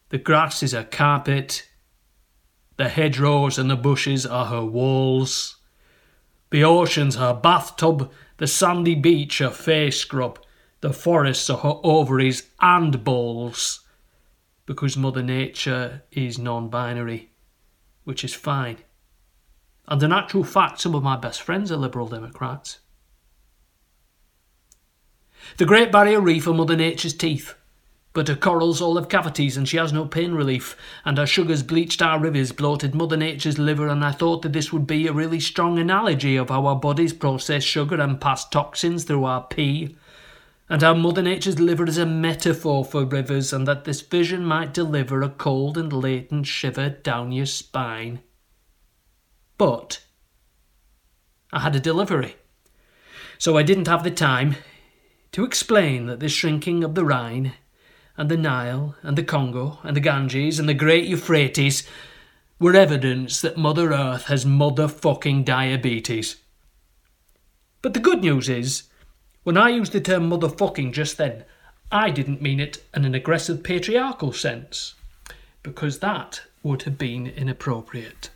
the 0.10 0.18
grass 0.18 0.64
is 0.64 0.72
her 0.72 0.86
carpet, 0.86 1.68
the 2.78 2.88
hedgerows 2.88 3.58
and 3.58 3.70
the 3.70 3.76
bushes 3.76 4.26
are 4.26 4.46
her 4.46 4.64
walls. 4.64 5.58
The 6.52 6.64
ocean's 6.64 7.16
her 7.16 7.34
bathtub, 7.34 8.12
the 8.38 8.48
sandy 8.48 8.96
beach 8.96 9.40
her 9.40 9.50
face 9.50 10.00
scrub, 10.00 10.40
the 10.80 10.94
forests 10.94 11.50
are 11.50 11.58
her 11.58 11.80
ovaries 11.84 12.50
and 12.62 13.04
balls. 13.04 13.82
Because 14.66 14.96
Mother 14.96 15.22
Nature 15.22 16.04
is 16.12 16.40
non 16.40 16.70
binary, 16.70 17.32
which 18.06 18.24
is 18.24 18.34
fine. 18.34 18.78
And 19.88 20.02
in 20.02 20.12
actual 20.12 20.44
fact, 20.44 20.82
some 20.82 20.96
of 20.96 21.04
my 21.04 21.16
best 21.16 21.42
friends 21.42 21.72
are 21.72 21.78
Liberal 21.78 22.08
Democrats. 22.08 22.80
The 25.58 25.66
Great 25.66 25.92
Barrier 25.92 26.20
Reef 26.20 26.48
are 26.48 26.54
Mother 26.54 26.76
Nature's 26.76 27.14
teeth. 27.14 27.54
But 28.14 28.30
her 28.30 28.36
corals 28.36 28.82
all 28.82 28.96
have 28.96 29.10
cavities 29.10 29.58
and 29.58 29.68
she 29.68 29.76
has 29.76 29.92
no 29.92 30.06
pain 30.06 30.34
relief, 30.34 30.78
and 31.04 31.18
her 31.18 31.28
sugars 31.28 31.64
bleached 31.64 32.02
our 32.02 32.18
rivers, 32.18 32.54
bloated 32.54 32.96
Mother 32.96 33.18
Nature's 33.18 33.60
liver, 33.60 33.90
and 33.90 34.06
I 34.06 34.12
thought 34.12 34.42
that 34.44 34.54
this 34.54 34.72
would 34.72 34.88
be 34.88 35.06
a 35.06 35.12
really 35.12 35.42
strong 35.42 35.78
analogy 35.78 36.38
of 36.38 36.48
how 36.48 36.66
our 36.66 36.78
bodies 36.78 37.12
process 37.12 37.62
sugar 37.62 38.00
and 38.00 38.22
pass 38.22 38.48
toxins 38.48 39.04
through 39.04 39.26
our 39.26 39.44
pee, 39.44 39.98
and 40.70 40.82
how 40.82 40.94
Mother 40.94 41.22
Nature's 41.22 41.60
liver 41.60 41.86
is 41.86 41.98
a 41.98 42.06
metaphor 42.06 42.86
for 42.86 43.04
rivers, 43.04 43.52
and 43.52 43.68
that 43.68 43.84
this 43.84 44.00
vision 44.00 44.46
might 44.46 44.74
deliver 44.74 45.22
a 45.22 45.30
cold 45.30 45.78
and 45.78 45.92
latent 45.92 46.48
shiver 46.48 46.90
down 46.90 47.34
your 47.34 47.46
spine. 47.46 48.22
But 49.58 50.04
I 51.54 51.60
had 51.62 51.76
a 51.76 51.80
delivery, 51.80 52.36
so 53.38 53.58
I 53.58 53.64
didn't 53.64 53.88
have 53.88 54.04
the 54.04 54.12
time 54.12 54.56
to 55.32 55.46
explain 55.46 56.08
that 56.08 56.20
the 56.20 56.30
shrinking 56.30 56.84
of 56.84 56.96
the 56.96 57.06
Rhine 57.06 57.54
and 58.18 58.30
the 58.30 58.38
Nile 58.38 58.96
and 59.02 59.18
the 59.18 59.24
Congo 59.24 59.80
and 59.84 59.96
the 59.96 60.02
Ganges 60.02 60.60
and 60.60 60.68
the 60.68 60.74
Great 60.74 61.06
Euphrates 61.06 61.88
were 62.60 62.76
evidence 62.76 63.42
that 63.42 63.58
Mother 63.58 63.92
Earth 63.94 64.26
has 64.26 64.46
motherfucking 64.46 65.44
diabetes. 65.46 66.38
But 67.82 67.94
the 67.94 68.00
good 68.00 68.22
news 68.22 68.50
is, 68.50 68.84
when 69.44 69.58
I 69.58 69.70
used 69.70 69.92
the 69.92 70.02
term 70.02 70.30
motherfucking 70.30 70.94
just 70.94 71.18
then, 71.18 71.44
I 71.92 72.10
didn't 72.10 72.42
mean 72.42 72.60
it 72.60 72.84
in 72.94 73.06
an 73.06 73.14
aggressive 73.14 73.64
patriarchal 73.64 74.34
sense, 74.34 74.96
because 75.64 76.00
that 76.00 76.42
would 76.64 76.84
have 76.84 76.98
been 76.98 77.28
inappropriate. 77.28 78.32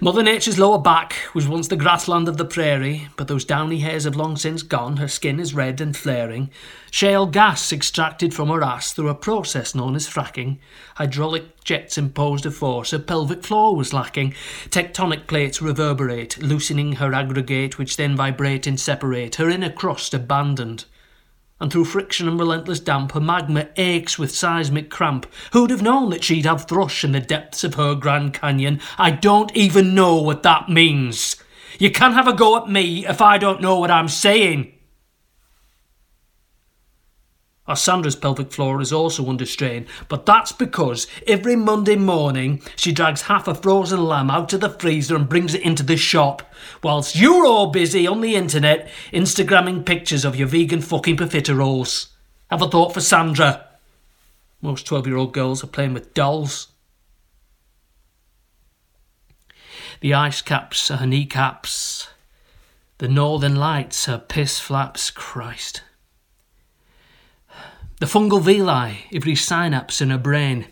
Mother 0.00 0.22
Nature's 0.22 0.58
lower 0.58 0.78
back 0.78 1.14
was 1.34 1.46
once 1.46 1.68
the 1.68 1.76
grassland 1.76 2.28
of 2.28 2.36
the 2.36 2.44
prairie, 2.44 3.08
but 3.16 3.28
those 3.28 3.44
downy 3.44 3.80
hairs 3.80 4.04
have 4.04 4.16
long 4.16 4.36
since 4.36 4.62
gone. 4.62 4.96
Her 4.96 5.08
skin 5.08 5.38
is 5.38 5.54
red 5.54 5.80
and 5.80 5.96
flaring. 5.96 6.50
Shale 6.90 7.26
gas 7.26 7.72
extracted 7.72 8.32
from 8.32 8.48
her 8.48 8.62
ass 8.62 8.92
through 8.92 9.08
a 9.08 9.14
process 9.14 9.74
known 9.74 9.94
as 9.94 10.08
fracking. 10.08 10.58
Hydraulic 10.96 11.62
jets 11.64 11.98
imposed 11.98 12.46
a 12.46 12.50
force 12.50 12.92
her 12.92 12.98
pelvic 12.98 13.42
floor 13.42 13.76
was 13.76 13.92
lacking. 13.92 14.34
Tectonic 14.70 15.26
plates 15.26 15.60
reverberate, 15.60 16.42
loosening 16.42 16.92
her 16.92 17.12
aggregate, 17.12 17.78
which 17.78 17.96
then 17.96 18.16
vibrate 18.16 18.66
and 18.66 18.80
separate. 18.80 19.36
Her 19.36 19.50
inner 19.50 19.70
crust 19.70 20.14
abandoned 20.14 20.84
and 21.60 21.72
through 21.72 21.84
friction 21.84 22.28
and 22.28 22.38
relentless 22.38 22.80
damp, 22.80 23.12
her 23.12 23.20
magma 23.20 23.68
aches 23.76 24.18
with 24.18 24.34
seismic 24.34 24.90
cramp. 24.90 25.26
Who'd 25.52 25.70
have 25.70 25.82
known 25.82 26.10
that 26.10 26.24
she'd 26.24 26.46
have 26.46 26.66
thrush 26.66 27.04
in 27.04 27.12
the 27.12 27.20
depths 27.20 27.64
of 27.64 27.74
her 27.74 27.94
Grand 27.94 28.34
Canyon? 28.34 28.80
I 28.96 29.10
don't 29.10 29.54
even 29.56 29.94
know 29.94 30.16
what 30.22 30.42
that 30.44 30.68
means. 30.68 31.36
You 31.78 31.90
can't 31.90 32.14
have 32.14 32.28
a 32.28 32.32
go 32.32 32.56
at 32.56 32.68
me 32.68 33.06
if 33.06 33.20
I 33.20 33.38
don't 33.38 33.60
know 33.60 33.78
what 33.78 33.90
I'm 33.90 34.08
saying. 34.08 34.72
Our 37.68 37.76
Sandra's 37.76 38.16
pelvic 38.16 38.50
floor 38.50 38.80
is 38.80 38.94
also 38.94 39.28
under 39.28 39.44
strain, 39.44 39.86
but 40.08 40.24
that's 40.24 40.52
because 40.52 41.06
every 41.26 41.54
Monday 41.54 41.96
morning 41.96 42.62
she 42.76 42.92
drags 42.92 43.22
half 43.22 43.46
a 43.46 43.54
frozen 43.54 44.04
lamb 44.06 44.30
out 44.30 44.54
of 44.54 44.62
the 44.62 44.70
freezer 44.70 45.14
and 45.14 45.28
brings 45.28 45.54
it 45.54 45.60
into 45.60 45.82
the 45.82 45.98
shop, 45.98 46.50
whilst 46.82 47.14
you're 47.14 47.46
all 47.46 47.66
busy 47.66 48.06
on 48.06 48.22
the 48.22 48.34
internet 48.34 48.90
Instagramming 49.12 49.84
pictures 49.84 50.24
of 50.24 50.34
your 50.34 50.48
vegan 50.48 50.80
fucking 50.80 51.18
profiteroles. 51.18 52.08
Have 52.50 52.62
a 52.62 52.68
thought 52.68 52.94
for 52.94 53.02
Sandra. 53.02 53.66
Most 54.62 54.86
12 54.86 55.06
year 55.06 55.16
old 55.16 55.34
girls 55.34 55.62
are 55.62 55.68
playing 55.68 55.92
with 55.92 56.14
dolls. 56.14 56.68
The 60.00 60.14
ice 60.14 60.40
caps 60.40 60.90
are 60.90 60.96
her 60.96 61.06
kneecaps. 61.06 62.08
The 62.96 63.08
northern 63.08 63.56
lights 63.56 64.08
are 64.08 64.18
piss 64.18 64.58
flaps, 64.58 65.10
Christ. 65.10 65.82
The 68.00 68.06
fungal 68.06 68.40
villi, 68.40 69.06
every 69.12 69.34
synapse 69.34 70.00
in 70.00 70.10
her 70.10 70.18
brain. 70.18 70.66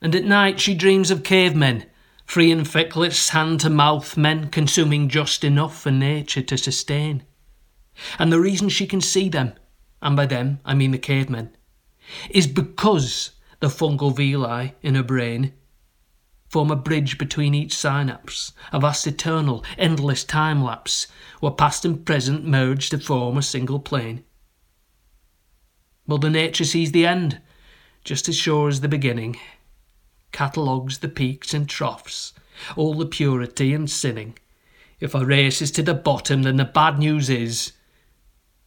And 0.00 0.14
at 0.14 0.24
night 0.24 0.60
she 0.60 0.74
dreams 0.74 1.10
of 1.10 1.24
cavemen, 1.24 1.86
free 2.24 2.52
and 2.52 2.68
feckless, 2.68 3.30
hand 3.30 3.58
to 3.60 3.70
mouth 3.70 4.16
men, 4.16 4.50
consuming 4.50 5.08
just 5.08 5.42
enough 5.42 5.76
for 5.76 5.90
nature 5.90 6.42
to 6.42 6.56
sustain. 6.56 7.24
And 8.16 8.32
the 8.32 8.38
reason 8.38 8.68
she 8.68 8.86
can 8.86 9.00
see 9.00 9.28
them, 9.28 9.54
and 10.00 10.14
by 10.14 10.26
them 10.26 10.60
I 10.64 10.74
mean 10.74 10.92
the 10.92 10.98
cavemen, 10.98 11.56
is 12.30 12.46
because 12.46 13.32
the 13.58 13.66
fungal 13.66 14.14
villi 14.14 14.76
in 14.82 14.94
her 14.94 15.02
brain 15.02 15.52
form 16.48 16.70
a 16.70 16.76
bridge 16.76 17.18
between 17.18 17.54
each 17.54 17.74
synapse, 17.76 18.52
a 18.72 18.78
vast 18.78 19.04
eternal, 19.04 19.64
endless 19.76 20.22
time 20.22 20.62
lapse, 20.62 21.08
where 21.40 21.50
past 21.50 21.84
and 21.84 22.06
present 22.06 22.46
merge 22.46 22.88
to 22.90 22.98
form 22.98 23.36
a 23.36 23.42
single 23.42 23.80
plane. 23.80 24.22
Mother 26.06 26.30
Nature 26.30 26.64
sees 26.64 26.92
the 26.92 27.06
end, 27.06 27.40
just 28.04 28.28
as 28.28 28.36
sure 28.36 28.68
as 28.68 28.80
the 28.80 28.88
beginning, 28.88 29.38
catalogues 30.32 30.98
the 30.98 31.08
peaks 31.08 31.52
and 31.52 31.68
troughs, 31.68 32.32
all 32.76 32.94
the 32.94 33.06
purity 33.06 33.74
and 33.74 33.90
sinning. 33.90 34.38
If 35.00 35.14
a 35.14 35.24
race 35.24 35.60
is 35.60 35.70
to 35.72 35.82
the 35.82 35.94
bottom, 35.94 36.42
then 36.42 36.56
the 36.56 36.64
bad 36.64 36.98
news 36.98 37.28
is 37.28 37.72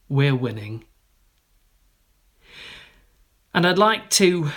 we're 0.10 0.36
winning. 0.36 0.84
And 3.54 3.66
I'd 3.66 3.78
like 3.78 4.10
to 4.12 4.52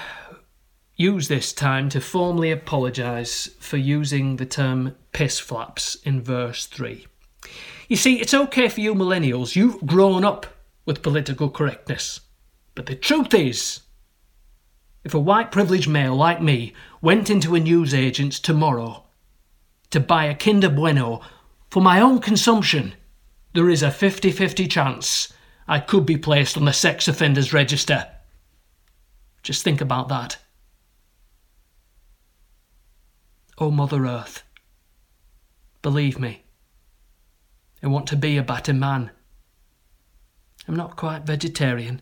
use 0.97 1.29
this 1.29 1.53
time 1.53 1.89
to 1.89 2.01
formally 2.01 2.51
apologise 2.51 3.49
for 3.59 3.77
using 3.77 4.37
the 4.37 4.47
term 4.47 4.95
piss 5.13 5.39
flaps 5.39 5.95
in 6.05 6.21
verse 6.21 6.67
3. 6.67 7.07
You 7.89 7.97
see, 7.97 8.21
it's 8.21 8.35
okay 8.35 8.69
for 8.69 8.81
you 8.81 8.95
millennials, 8.95 9.57
you've 9.57 9.87
grown 9.87 10.25
up 10.25 10.47
with 10.85 11.03
political 11.03 11.49
correctness. 11.49 12.21
But 12.75 12.87
the 12.87 12.95
truth 12.95 13.35
is, 13.35 13.81
if 15.05 15.15
a 15.15 15.19
white 15.19 15.51
privileged 15.51 15.89
male 15.89 16.15
like 16.15 16.41
me 16.41 16.73
went 17.01 17.29
into 17.29 17.55
a 17.55 17.61
newsagent's 17.61 18.39
tomorrow 18.39 19.05
to 19.91 20.01
buy 20.01 20.25
a 20.25 20.35
Kinder 20.35 20.71
Bueno 20.71 21.21
for 21.71 21.83
my 21.83 22.01
own 22.01 22.21
consumption, 22.21 22.95
there 23.55 23.69
is 23.69 23.83
a 23.83 23.91
50 23.91 24.31
50 24.31 24.67
chance 24.69 25.33
I 25.69 25.81
could 25.81 26.07
be 26.07 26.17
placed 26.17 26.57
on 26.57 26.65
the 26.65 26.73
sex 26.73 27.09
offenders 27.09 27.53
register. 27.53 28.09
Just 29.43 29.63
think 29.65 29.81
about 29.81 30.09
that. 30.09 30.39
Oh, 33.59 33.71
Mother 33.71 34.07
Earth, 34.07 34.43
believe 35.83 36.19
me, 36.19 36.45
I 37.83 37.89
want 37.89 38.07
to 38.09 38.17
be 38.17 38.37
a 38.37 38.43
better 38.43 38.73
man. 38.73 39.11
I'm 40.67 40.77
not 40.77 40.97
quite 40.97 41.25
vegetarian, 41.25 42.01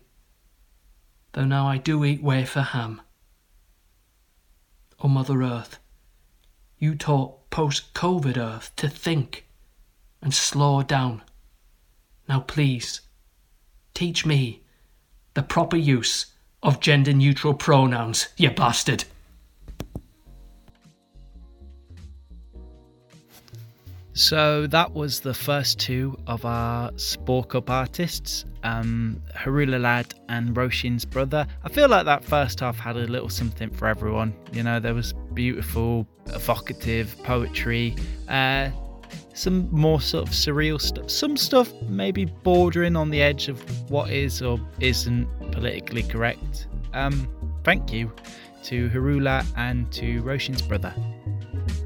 though 1.32 1.44
now 1.44 1.66
I 1.66 1.78
do 1.78 2.04
eat 2.04 2.22
wafer 2.22 2.62
ham. 2.62 3.00
Oh, 5.02 5.08
Mother 5.08 5.42
Earth, 5.42 5.78
you 6.78 6.94
taught 6.94 7.50
post 7.50 7.94
COVID 7.94 8.36
Earth 8.36 8.74
to 8.76 8.88
think 8.88 9.46
and 10.22 10.34
slow 10.34 10.82
down. 10.82 11.22
Now, 12.28 12.40
please, 12.40 13.00
teach 13.94 14.24
me 14.26 14.62
the 15.34 15.42
proper 15.42 15.76
use 15.76 16.26
of 16.62 16.80
gender 16.80 17.12
neutral 17.12 17.54
pronouns, 17.54 18.28
you 18.36 18.50
bastard. 18.50 19.04
So 24.20 24.66
that 24.66 24.92
was 24.92 25.20
the 25.20 25.32
first 25.32 25.80
two 25.80 26.14
of 26.26 26.44
our 26.44 26.90
Spork 26.92 27.54
Up 27.54 27.70
artists, 27.70 28.44
um, 28.62 29.22
Harula 29.34 29.80
Lad 29.80 30.12
and 30.28 30.54
Roshin's 30.54 31.06
brother. 31.06 31.46
I 31.64 31.70
feel 31.70 31.88
like 31.88 32.04
that 32.04 32.22
first 32.22 32.60
half 32.60 32.78
had 32.78 32.96
a 32.96 33.06
little 33.06 33.30
something 33.30 33.70
for 33.70 33.88
everyone. 33.88 34.34
You 34.52 34.62
know, 34.62 34.78
there 34.78 34.92
was 34.92 35.14
beautiful, 35.32 36.06
evocative 36.26 37.16
poetry, 37.22 37.96
uh, 38.28 38.68
some 39.32 39.70
more 39.70 40.02
sort 40.02 40.28
of 40.28 40.34
surreal 40.34 40.78
stuff, 40.78 41.10
some 41.10 41.38
stuff 41.38 41.72
maybe 41.88 42.26
bordering 42.26 42.96
on 42.96 43.08
the 43.08 43.22
edge 43.22 43.48
of 43.48 43.58
what 43.90 44.10
is 44.10 44.42
or 44.42 44.60
isn't 44.80 45.26
politically 45.50 46.02
correct. 46.02 46.66
Um, 46.92 47.26
thank 47.64 47.90
you 47.90 48.12
to 48.64 48.90
Harula 48.90 49.46
and 49.56 49.90
to 49.92 50.20
Roshin's 50.20 50.60
brother. 50.60 50.94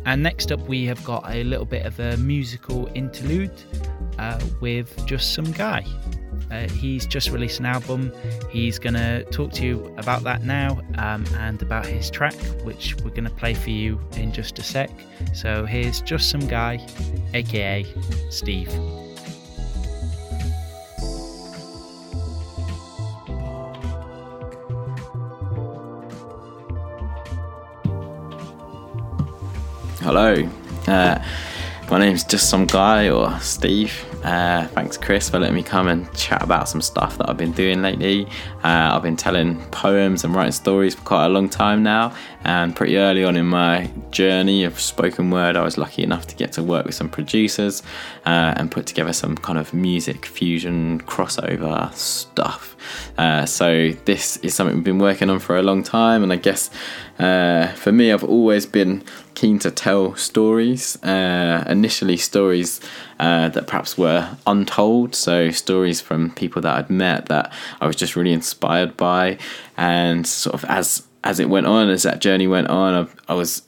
And 0.06 0.22
next 0.22 0.52
up, 0.52 0.60
we 0.68 0.84
have 0.86 1.02
got 1.04 1.24
a 1.30 1.44
little 1.44 1.64
bit 1.64 1.86
of 1.86 1.98
a 1.98 2.16
musical 2.18 2.90
interlude 2.94 3.52
uh, 4.18 4.38
with 4.60 5.04
Just 5.06 5.34
Some 5.34 5.50
Guy. 5.52 5.84
Uh, 6.50 6.68
he's 6.68 7.06
just 7.06 7.30
released 7.30 7.58
an 7.60 7.66
album. 7.66 8.12
He's 8.50 8.78
going 8.78 8.94
to 8.94 9.24
talk 9.24 9.52
to 9.54 9.64
you 9.64 9.94
about 9.96 10.22
that 10.24 10.44
now 10.44 10.80
um, 10.98 11.24
and 11.38 11.60
about 11.62 11.86
his 11.86 12.10
track, 12.10 12.34
which 12.62 12.96
we're 12.96 13.10
going 13.10 13.24
to 13.24 13.30
play 13.30 13.54
for 13.54 13.70
you 13.70 14.00
in 14.16 14.32
just 14.32 14.58
a 14.58 14.62
sec. 14.62 14.90
So 15.32 15.64
here's 15.64 16.00
Just 16.02 16.30
Some 16.30 16.46
Guy, 16.46 16.86
aka 17.32 17.86
Steve. 18.30 18.68
Hello. 30.04 30.34
Uh, 30.86 31.18
my 31.90 31.98
name's 31.98 32.24
just 32.24 32.50
some 32.50 32.66
guy 32.66 33.08
or 33.08 33.40
Steve. 33.40 34.04
Uh, 34.22 34.66
thanks, 34.68 34.98
Chris, 34.98 35.30
for 35.30 35.38
letting 35.38 35.54
me 35.54 35.62
come 35.62 35.88
and 35.88 36.14
chat 36.14 36.42
about 36.42 36.68
some 36.68 36.82
stuff 36.82 37.16
that 37.16 37.28
I've 37.28 37.38
been 37.38 37.52
doing 37.52 37.80
lately. 37.80 38.26
Uh, 38.62 38.92
I've 38.92 39.02
been 39.02 39.16
telling 39.16 39.62
poems 39.70 40.24
and 40.24 40.34
writing 40.34 40.52
stories 40.52 40.94
for 40.94 41.02
quite 41.02 41.26
a 41.26 41.28
long 41.28 41.48
time 41.48 41.82
now, 41.82 42.14
and 42.42 42.76
pretty 42.76 42.98
early 42.98 43.24
on 43.24 43.36
in 43.36 43.46
my 43.46 43.90
journey 44.10 44.64
of 44.64 44.78
spoken 44.78 45.30
word, 45.30 45.56
I 45.56 45.62
was 45.62 45.78
lucky 45.78 46.02
enough 46.02 46.26
to 46.28 46.36
get 46.36 46.52
to 46.52 46.62
work 46.62 46.84
with 46.84 46.94
some 46.94 47.08
producers 47.08 47.82
uh, 48.26 48.54
and 48.56 48.70
put 48.70 48.86
together 48.86 49.14
some 49.14 49.36
kind 49.36 49.58
of 49.58 49.72
music 49.72 50.26
fusion 50.26 51.00
crossover 51.02 51.92
stuff. 51.94 52.76
Uh, 53.16 53.46
so, 53.46 53.90
this 54.04 54.36
is 54.38 54.54
something 54.54 54.76
we've 54.76 54.84
been 54.84 54.98
working 54.98 55.30
on 55.30 55.38
for 55.38 55.56
a 55.56 55.62
long 55.62 55.82
time, 55.82 56.22
and 56.22 56.32
I 56.32 56.36
guess 56.36 56.70
uh, 57.18 57.68
for 57.74 57.92
me, 57.92 58.12
I've 58.12 58.24
always 58.24 58.66
been 58.66 59.02
keen 59.34 59.58
to 59.60 59.70
tell 59.70 60.16
stories. 60.16 61.02
Uh, 61.02 61.64
initially, 61.68 62.16
stories 62.16 62.80
uh, 63.20 63.48
that 63.50 63.66
perhaps 63.66 63.96
were 63.96 64.36
untold, 64.46 65.14
so 65.14 65.50
stories 65.50 66.00
from 66.00 66.30
people 66.32 66.60
that 66.62 66.76
I'd 66.76 66.90
met 66.90 67.26
that 67.26 67.52
I 67.80 67.86
was 67.86 67.96
just 67.96 68.16
really 68.16 68.32
inspired 68.32 68.96
by, 68.96 69.38
and 69.76 70.26
sort 70.26 70.54
of 70.54 70.64
as 70.68 71.06
as 71.22 71.40
it 71.40 71.48
went 71.48 71.66
on, 71.66 71.88
as 71.88 72.02
that 72.02 72.20
journey 72.20 72.46
went 72.46 72.68
on, 72.68 73.08
I, 73.28 73.32
I 73.32 73.34
was 73.34 73.62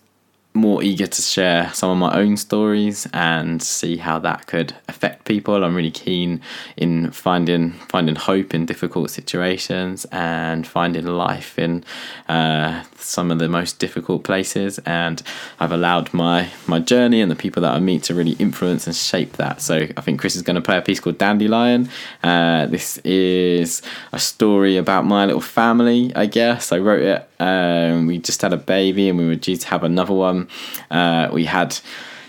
more 0.56 0.82
eager 0.82 1.06
to 1.06 1.22
share 1.22 1.70
some 1.72 1.90
of 1.90 1.98
my 1.98 2.18
own 2.18 2.36
stories 2.36 3.06
and 3.12 3.62
see 3.62 3.96
how 3.96 4.18
that 4.20 4.46
could 4.46 4.74
affect 4.88 5.24
people. 5.24 5.62
I'm 5.62 5.74
really 5.74 5.90
keen 5.90 6.40
in 6.76 7.10
finding 7.10 7.72
finding 7.72 8.16
hope 8.16 8.54
in 8.54 8.66
difficult 8.66 9.10
situations 9.10 10.06
and 10.10 10.66
finding 10.66 11.06
life 11.06 11.58
in 11.58 11.84
uh, 12.28 12.82
some 12.96 13.30
of 13.30 13.38
the 13.38 13.48
most 13.48 13.78
difficult 13.78 14.24
places. 14.24 14.78
And 14.80 15.22
I've 15.60 15.72
allowed 15.72 16.12
my 16.12 16.48
my 16.66 16.80
journey 16.80 17.20
and 17.20 17.30
the 17.30 17.36
people 17.36 17.62
that 17.62 17.74
I 17.74 17.78
meet 17.78 18.02
to 18.04 18.14
really 18.14 18.36
influence 18.38 18.86
and 18.86 18.96
shape 18.96 19.34
that. 19.34 19.60
So 19.60 19.86
I 19.96 20.00
think 20.00 20.20
Chris 20.20 20.36
is 20.36 20.42
going 20.42 20.56
to 20.56 20.62
play 20.62 20.78
a 20.78 20.82
piece 20.82 21.00
called 21.00 21.18
Dandelion. 21.18 21.88
Uh, 22.22 22.66
this 22.66 22.98
is 22.98 23.82
a 24.12 24.18
story 24.18 24.76
about 24.76 25.04
my 25.04 25.26
little 25.26 25.40
family. 25.40 26.12
I 26.14 26.26
guess 26.26 26.72
I 26.72 26.78
wrote 26.78 27.02
it. 27.02 27.28
Um, 27.38 28.06
we 28.06 28.18
just 28.18 28.42
had 28.42 28.52
a 28.52 28.56
baby 28.56 29.08
and 29.08 29.18
we 29.18 29.26
were 29.26 29.34
due 29.34 29.56
to 29.56 29.68
have 29.68 29.84
another 29.84 30.14
one 30.14 30.48
uh, 30.90 31.28
we 31.32 31.44
had 31.44 31.78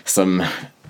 some 0.04 0.42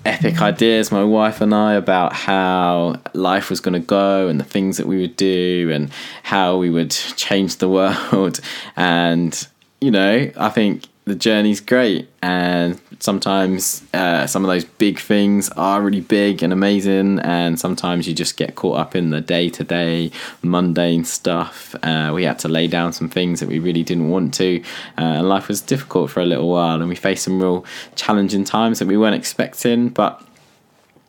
epic 0.05 0.41
ideas, 0.41 0.91
my 0.91 1.03
wife 1.03 1.41
and 1.41 1.53
I, 1.53 1.73
about 1.73 2.13
how 2.13 2.99
life 3.13 3.49
was 3.49 3.59
going 3.59 3.79
to 3.79 3.85
go 3.85 4.27
and 4.27 4.39
the 4.39 4.45
things 4.45 4.77
that 4.77 4.87
we 4.87 4.99
would 5.01 5.15
do 5.15 5.69
and 5.73 5.91
how 6.23 6.57
we 6.57 6.69
would 6.69 6.91
change 6.91 7.57
the 7.57 7.69
world. 7.69 8.39
And, 8.75 9.47
you 9.81 9.91
know, 9.91 10.31
I 10.37 10.49
think 10.49 10.85
the 11.09 11.15
journey's 11.15 11.59
great 11.59 12.07
and 12.21 12.79
sometimes 12.99 13.83
uh, 13.93 14.27
some 14.27 14.45
of 14.45 14.49
those 14.49 14.63
big 14.63 14.99
things 14.99 15.49
are 15.51 15.81
really 15.81 16.01
big 16.01 16.43
and 16.43 16.53
amazing 16.53 17.19
and 17.19 17.59
sometimes 17.59 18.07
you 18.07 18.13
just 18.13 18.37
get 18.37 18.55
caught 18.55 18.77
up 18.77 18.95
in 18.95 19.09
the 19.09 19.19
day-to-day 19.19 20.11
mundane 20.43 21.03
stuff. 21.03 21.75
Uh, 21.81 22.11
we 22.13 22.23
had 22.23 22.37
to 22.37 22.47
lay 22.47 22.67
down 22.67 22.93
some 22.93 23.09
things 23.09 23.39
that 23.39 23.49
we 23.49 23.59
really 23.59 23.83
didn't 23.83 24.09
want 24.09 24.33
to 24.33 24.61
uh, 24.97 25.01
and 25.01 25.27
life 25.27 25.47
was 25.47 25.61
difficult 25.61 26.11
for 26.11 26.21
a 26.21 26.25
little 26.25 26.49
while 26.49 26.79
and 26.79 26.87
we 26.87 26.95
faced 26.95 27.23
some 27.23 27.41
real 27.41 27.65
challenging 27.95 28.43
times 28.43 28.79
that 28.79 28.87
we 28.87 28.95
weren't 28.95 29.15
expecting 29.15 29.89
but 29.89 30.21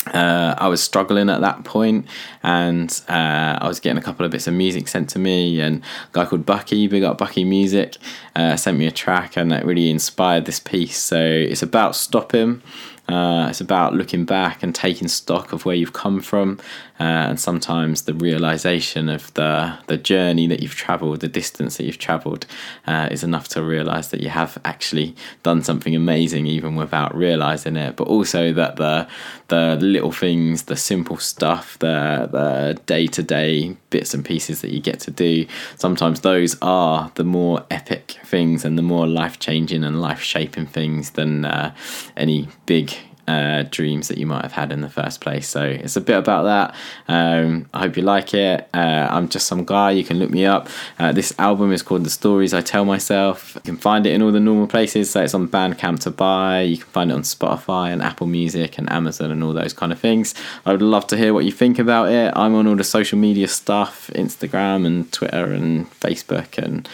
uh, 0.06 0.54
I 0.56 0.68
was 0.68 0.82
struggling 0.82 1.28
at 1.28 1.40
that 1.40 1.64
point, 1.64 2.06
and 2.42 2.90
uh, 3.08 3.58
I 3.60 3.68
was 3.68 3.80
getting 3.80 3.98
a 3.98 4.02
couple 4.02 4.24
of 4.24 4.32
bits 4.32 4.46
of 4.46 4.54
music 4.54 4.88
sent 4.88 5.10
to 5.10 5.18
me. 5.18 5.60
And 5.60 5.82
a 5.82 6.12
guy 6.12 6.24
called 6.24 6.46
Bucky, 6.46 6.86
big 6.86 7.02
up 7.02 7.18
Bucky 7.18 7.44
Music, 7.44 7.96
uh, 8.34 8.56
sent 8.56 8.78
me 8.78 8.86
a 8.86 8.92
track, 8.92 9.36
and 9.36 9.52
that 9.52 9.64
really 9.64 9.90
inspired 9.90 10.46
this 10.46 10.60
piece. 10.60 10.98
So 10.98 11.20
it's 11.20 11.62
about 11.62 11.96
stopping. 11.96 12.62
Uh, 13.10 13.48
it's 13.48 13.60
about 13.60 13.94
looking 13.94 14.24
back 14.24 14.62
and 14.62 14.74
taking 14.74 15.08
stock 15.08 15.52
of 15.52 15.64
where 15.64 15.74
you've 15.74 15.92
come 15.92 16.20
from, 16.20 16.58
uh, 16.98 17.28
and 17.30 17.40
sometimes 17.40 18.02
the 18.02 18.14
realization 18.14 19.08
of 19.08 19.32
the 19.34 19.78
the 19.86 19.96
journey 19.96 20.46
that 20.46 20.60
you've 20.60 20.74
travelled, 20.74 21.20
the 21.20 21.28
distance 21.28 21.76
that 21.76 21.84
you've 21.84 21.98
travelled, 21.98 22.46
uh, 22.86 23.08
is 23.10 23.24
enough 23.24 23.48
to 23.48 23.62
realise 23.62 24.08
that 24.08 24.20
you 24.20 24.28
have 24.28 24.58
actually 24.64 25.14
done 25.42 25.62
something 25.62 25.96
amazing, 25.96 26.46
even 26.46 26.76
without 26.76 27.14
realising 27.14 27.76
it. 27.76 27.96
But 27.96 28.08
also 28.08 28.52
that 28.52 28.76
the 28.76 29.08
the 29.48 29.76
little 29.80 30.12
things, 30.12 30.64
the 30.64 30.76
simple 30.76 31.16
stuff, 31.16 31.78
the 31.78 32.28
the 32.30 32.80
day 32.86 33.06
to 33.08 33.22
day 33.22 33.76
bits 33.90 34.14
and 34.14 34.24
pieces 34.24 34.60
that 34.62 34.70
you 34.70 34.80
get 34.80 35.00
to 35.00 35.10
do, 35.10 35.46
sometimes 35.76 36.20
those 36.20 36.56
are 36.62 37.10
the 37.16 37.24
more 37.24 37.64
epic 37.70 38.18
things 38.24 38.64
and 38.64 38.78
the 38.78 38.82
more 38.82 39.06
life 39.06 39.38
changing 39.38 39.84
and 39.84 40.00
life 40.00 40.20
shaping 40.20 40.66
things 40.66 41.10
than 41.10 41.44
uh, 41.44 41.74
any 42.16 42.48
big 42.66 42.92
uh, 43.30 43.62
dreams 43.70 44.08
that 44.08 44.18
you 44.18 44.26
might 44.26 44.42
have 44.42 44.52
had 44.52 44.72
in 44.72 44.80
the 44.80 44.88
first 44.88 45.20
place. 45.20 45.46
So 45.48 45.62
it's 45.62 45.96
a 45.96 46.00
bit 46.00 46.18
about 46.18 46.42
that. 46.44 46.74
Um, 47.06 47.68
I 47.72 47.80
hope 47.80 47.96
you 47.96 48.02
like 48.02 48.34
it. 48.34 48.68
Uh, 48.74 49.06
I'm 49.10 49.28
just 49.28 49.46
some 49.46 49.64
guy. 49.64 49.92
You 49.92 50.04
can 50.04 50.18
look 50.18 50.30
me 50.30 50.46
up. 50.46 50.68
Uh, 50.98 51.12
this 51.12 51.32
album 51.38 51.72
is 51.72 51.82
called 51.82 52.04
The 52.04 52.10
Stories 52.10 52.52
I 52.52 52.60
Tell 52.60 52.84
Myself. 52.84 53.52
You 53.54 53.60
can 53.72 53.76
find 53.76 54.06
it 54.06 54.12
in 54.14 54.22
all 54.22 54.32
the 54.32 54.40
normal 54.40 54.66
places. 54.66 55.10
So 55.10 55.22
it's 55.22 55.34
on 55.34 55.48
Bandcamp 55.48 56.00
to 56.00 56.10
buy. 56.10 56.62
You 56.62 56.78
can 56.78 56.88
find 56.88 57.10
it 57.10 57.14
on 57.14 57.22
Spotify 57.22 57.92
and 57.92 58.02
Apple 58.02 58.26
Music 58.26 58.78
and 58.78 58.90
Amazon 58.90 59.30
and 59.30 59.44
all 59.44 59.52
those 59.52 59.72
kind 59.72 59.92
of 59.92 60.00
things. 60.00 60.34
I 60.66 60.72
would 60.72 60.82
love 60.82 61.06
to 61.08 61.16
hear 61.16 61.32
what 61.32 61.44
you 61.44 61.52
think 61.52 61.78
about 61.78 62.10
it. 62.10 62.32
I'm 62.34 62.54
on 62.54 62.66
all 62.66 62.76
the 62.76 62.84
social 62.84 63.18
media 63.18 63.48
stuff 63.48 64.10
Instagram 64.14 64.86
and 64.86 65.10
Twitter 65.12 65.52
and 65.52 65.88
Facebook 66.00 66.58
and 66.58 66.88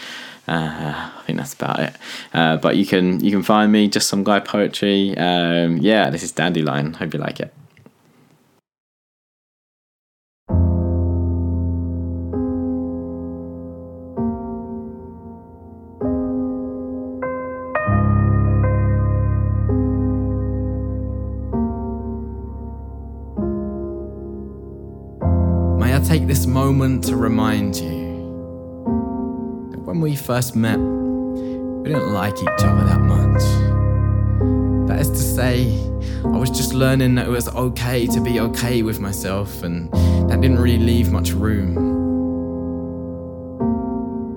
uh, 0.47 1.11
I 1.17 1.21
think 1.25 1.37
that's 1.37 1.53
about 1.53 1.79
it. 1.79 1.93
Uh, 2.33 2.57
but 2.57 2.77
you 2.77 2.85
can 2.85 3.19
you 3.23 3.31
can 3.31 3.43
find 3.43 3.71
me 3.71 3.89
just 3.89 4.07
some 4.07 4.23
guy 4.23 4.39
poetry. 4.39 5.17
Um, 5.17 5.77
yeah, 5.77 6.09
this 6.09 6.23
is 6.23 6.31
Dandelion. 6.31 6.93
Hope 6.93 7.13
you 7.13 7.19
like 7.19 7.39
it. 7.41 7.53
May 25.77 25.93
I 25.93 25.99
take 25.99 26.25
this 26.27 26.45
moment 26.45 27.03
to 27.05 27.17
remind 27.17 27.75
you 27.75 28.06
when 29.97 30.11
we 30.11 30.15
first 30.15 30.55
met, 30.55 30.77
we 30.77 31.89
didn't 31.89 32.13
like 32.13 32.37
each 32.37 32.47
other 32.59 32.83
that 32.85 32.99
much. 32.99 33.41
That 34.87 34.99
is 34.99 35.09
to 35.09 35.17
say, 35.17 35.75
I 36.23 36.37
was 36.37 36.51
just 36.51 36.75
learning 36.75 37.15
that 37.15 37.25
it 37.25 37.31
was 37.31 37.49
okay 37.49 38.05
to 38.05 38.21
be 38.21 38.39
okay 38.41 38.83
with 38.83 38.99
myself, 38.99 39.63
and 39.63 39.91
that 40.29 40.39
didn't 40.39 40.59
really 40.59 40.77
leave 40.77 41.11
much 41.11 41.31
room. 41.31 41.73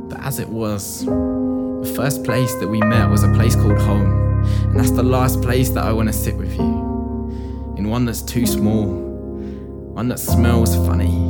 But 0.09 0.21
as 0.21 0.39
it 0.39 0.49
was, 0.49 1.05
the 1.05 1.93
first 1.95 2.25
place 2.25 2.55
that 2.55 2.69
we 2.69 2.81
met 2.81 3.11
was 3.11 3.23
a 3.23 3.33
place 3.35 3.55
called 3.55 3.81
home, 3.81 4.43
and 4.63 4.81
that's 4.81 4.93
the 4.93 5.03
last 5.03 5.43
place 5.43 5.69
that 5.71 5.85
I 5.85 5.93
want 5.93 6.09
to 6.09 6.15
sit 6.15 6.39
with 6.39 6.55
you. 6.57 7.75
In 7.77 7.91
one 7.91 8.07
that's 8.07 8.23
too 8.23 8.47
small, 8.47 8.87
one 8.87 10.09
that 10.09 10.21
smells 10.21 10.75
funny, 10.87 11.30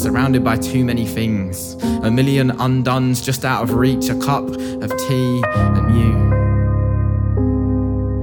surrounded 0.00 0.42
by 0.42 0.56
too 0.56 0.82
many 0.84 1.04
things, 1.06 1.74
a 2.02 2.10
million 2.10 2.50
undones 2.52 3.22
just 3.22 3.44
out 3.44 3.62
of 3.62 3.74
reach, 3.74 4.08
a 4.08 4.18
cup 4.18 4.48
of 4.48 4.96
tea 4.96 5.42
and 5.44 5.94
you, 5.98 6.14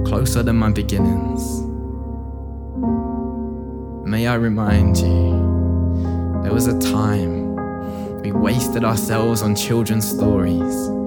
closer 0.04 0.42
than 0.42 0.56
my 0.56 0.72
beginnings. 0.72 1.62
May 4.08 4.26
I 4.26 4.34
remind 4.34 4.96
you, 4.98 6.42
there 6.42 6.52
was 6.52 6.66
a 6.66 6.78
time 6.80 7.54
we 8.22 8.32
wasted 8.32 8.82
ourselves 8.82 9.42
on 9.42 9.54
children's 9.54 10.08
stories. 10.08 10.97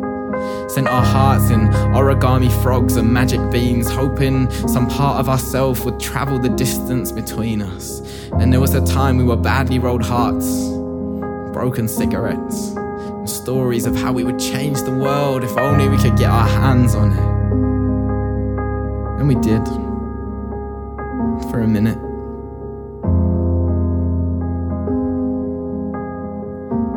Sent 0.69 0.87
our 0.87 1.03
hearts 1.03 1.49
in 1.49 1.67
origami 1.93 2.51
frogs 2.63 2.95
and 2.95 3.11
magic 3.11 3.41
beans, 3.51 3.89
hoping 3.89 4.49
some 4.67 4.87
part 4.87 5.19
of 5.19 5.27
ourself 5.29 5.83
would 5.85 5.99
travel 5.99 6.39
the 6.39 6.49
distance 6.49 7.11
between 7.11 7.61
us. 7.61 8.01
And 8.33 8.51
there 8.53 8.59
was 8.59 8.73
a 8.73 8.85
time 8.85 9.17
we 9.17 9.23
were 9.23 9.35
badly 9.35 9.79
rolled 9.79 10.03
hearts, 10.03 10.69
broken 11.53 11.87
cigarettes, 11.87 12.73
and 12.75 13.29
stories 13.29 13.85
of 13.85 13.95
how 13.95 14.11
we 14.13 14.23
would 14.23 14.39
change 14.39 14.81
the 14.81 14.91
world 14.91 15.43
if 15.43 15.57
only 15.57 15.89
we 15.89 15.97
could 15.97 16.17
get 16.17 16.29
our 16.29 16.47
hands 16.47 16.95
on 16.95 17.11
it. 17.11 17.19
And 19.19 19.27
we 19.27 19.35
did. 19.35 19.65
For 21.51 21.59
a 21.59 21.67
minute. 21.67 21.99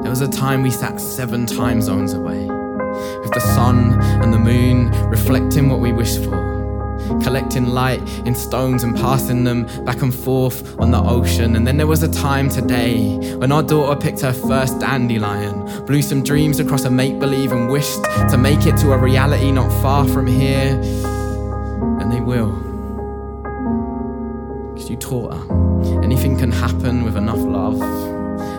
There 0.03 0.11
was 0.11 0.21
a 0.21 0.29
time 0.29 0.63
we 0.63 0.71
sat 0.71 1.01
seven 1.01 1.47
time 1.47 1.83
zones 1.83 2.13
away, 2.13 2.47
with 3.21 3.33
the 3.33 3.41
sun 3.41 4.01
and 4.23 4.33
the 4.33 4.39
moon 4.39 4.91
reflecting 5.09 5.69
what 5.69 5.81
we 5.81 5.93
wish 5.93 6.17
for 6.19 6.55
collecting 7.23 7.67
light 7.67 8.01
in 8.27 8.35
stones 8.35 8.83
and 8.83 8.97
passing 8.97 9.45
them 9.45 9.65
back 9.85 10.03
and 10.03 10.15
forth 10.15 10.79
on 10.81 10.91
the 10.91 10.99
ocean. 10.99 11.57
And 11.57 11.67
then 11.67 11.77
there 11.77 11.87
was 11.87 12.03
a 12.03 12.11
time 12.11 12.49
today 12.49 13.37
when 13.37 13.53
our 13.53 13.63
daughter 13.63 13.99
picked 13.99 14.21
her 14.21 14.33
first 14.33 14.79
dandelion, 14.81 15.85
blew 15.85 16.03
some 16.03 16.23
dreams 16.23 16.61
across 16.61 16.85
a 16.85 16.91
make 16.91 17.19
believe, 17.19 17.53
and 17.53 17.71
wished 17.71 18.05
to 18.31 18.39
make 18.39 18.67
it 18.67 18.77
to 18.79 18.93
a 18.93 18.99
reality 18.99 19.51
not 19.53 19.71
far 19.83 20.07
from 20.07 20.27
here. 20.27 20.81
And 22.01 22.11
they 22.11 22.21
will. 22.21 22.63
You 24.89 24.97
taught 24.97 25.35
her 25.35 26.03
anything 26.05 26.39
can 26.39 26.53
happen 26.53 27.03
with 27.05 27.17
enough 27.17 27.39
love. 27.39 27.81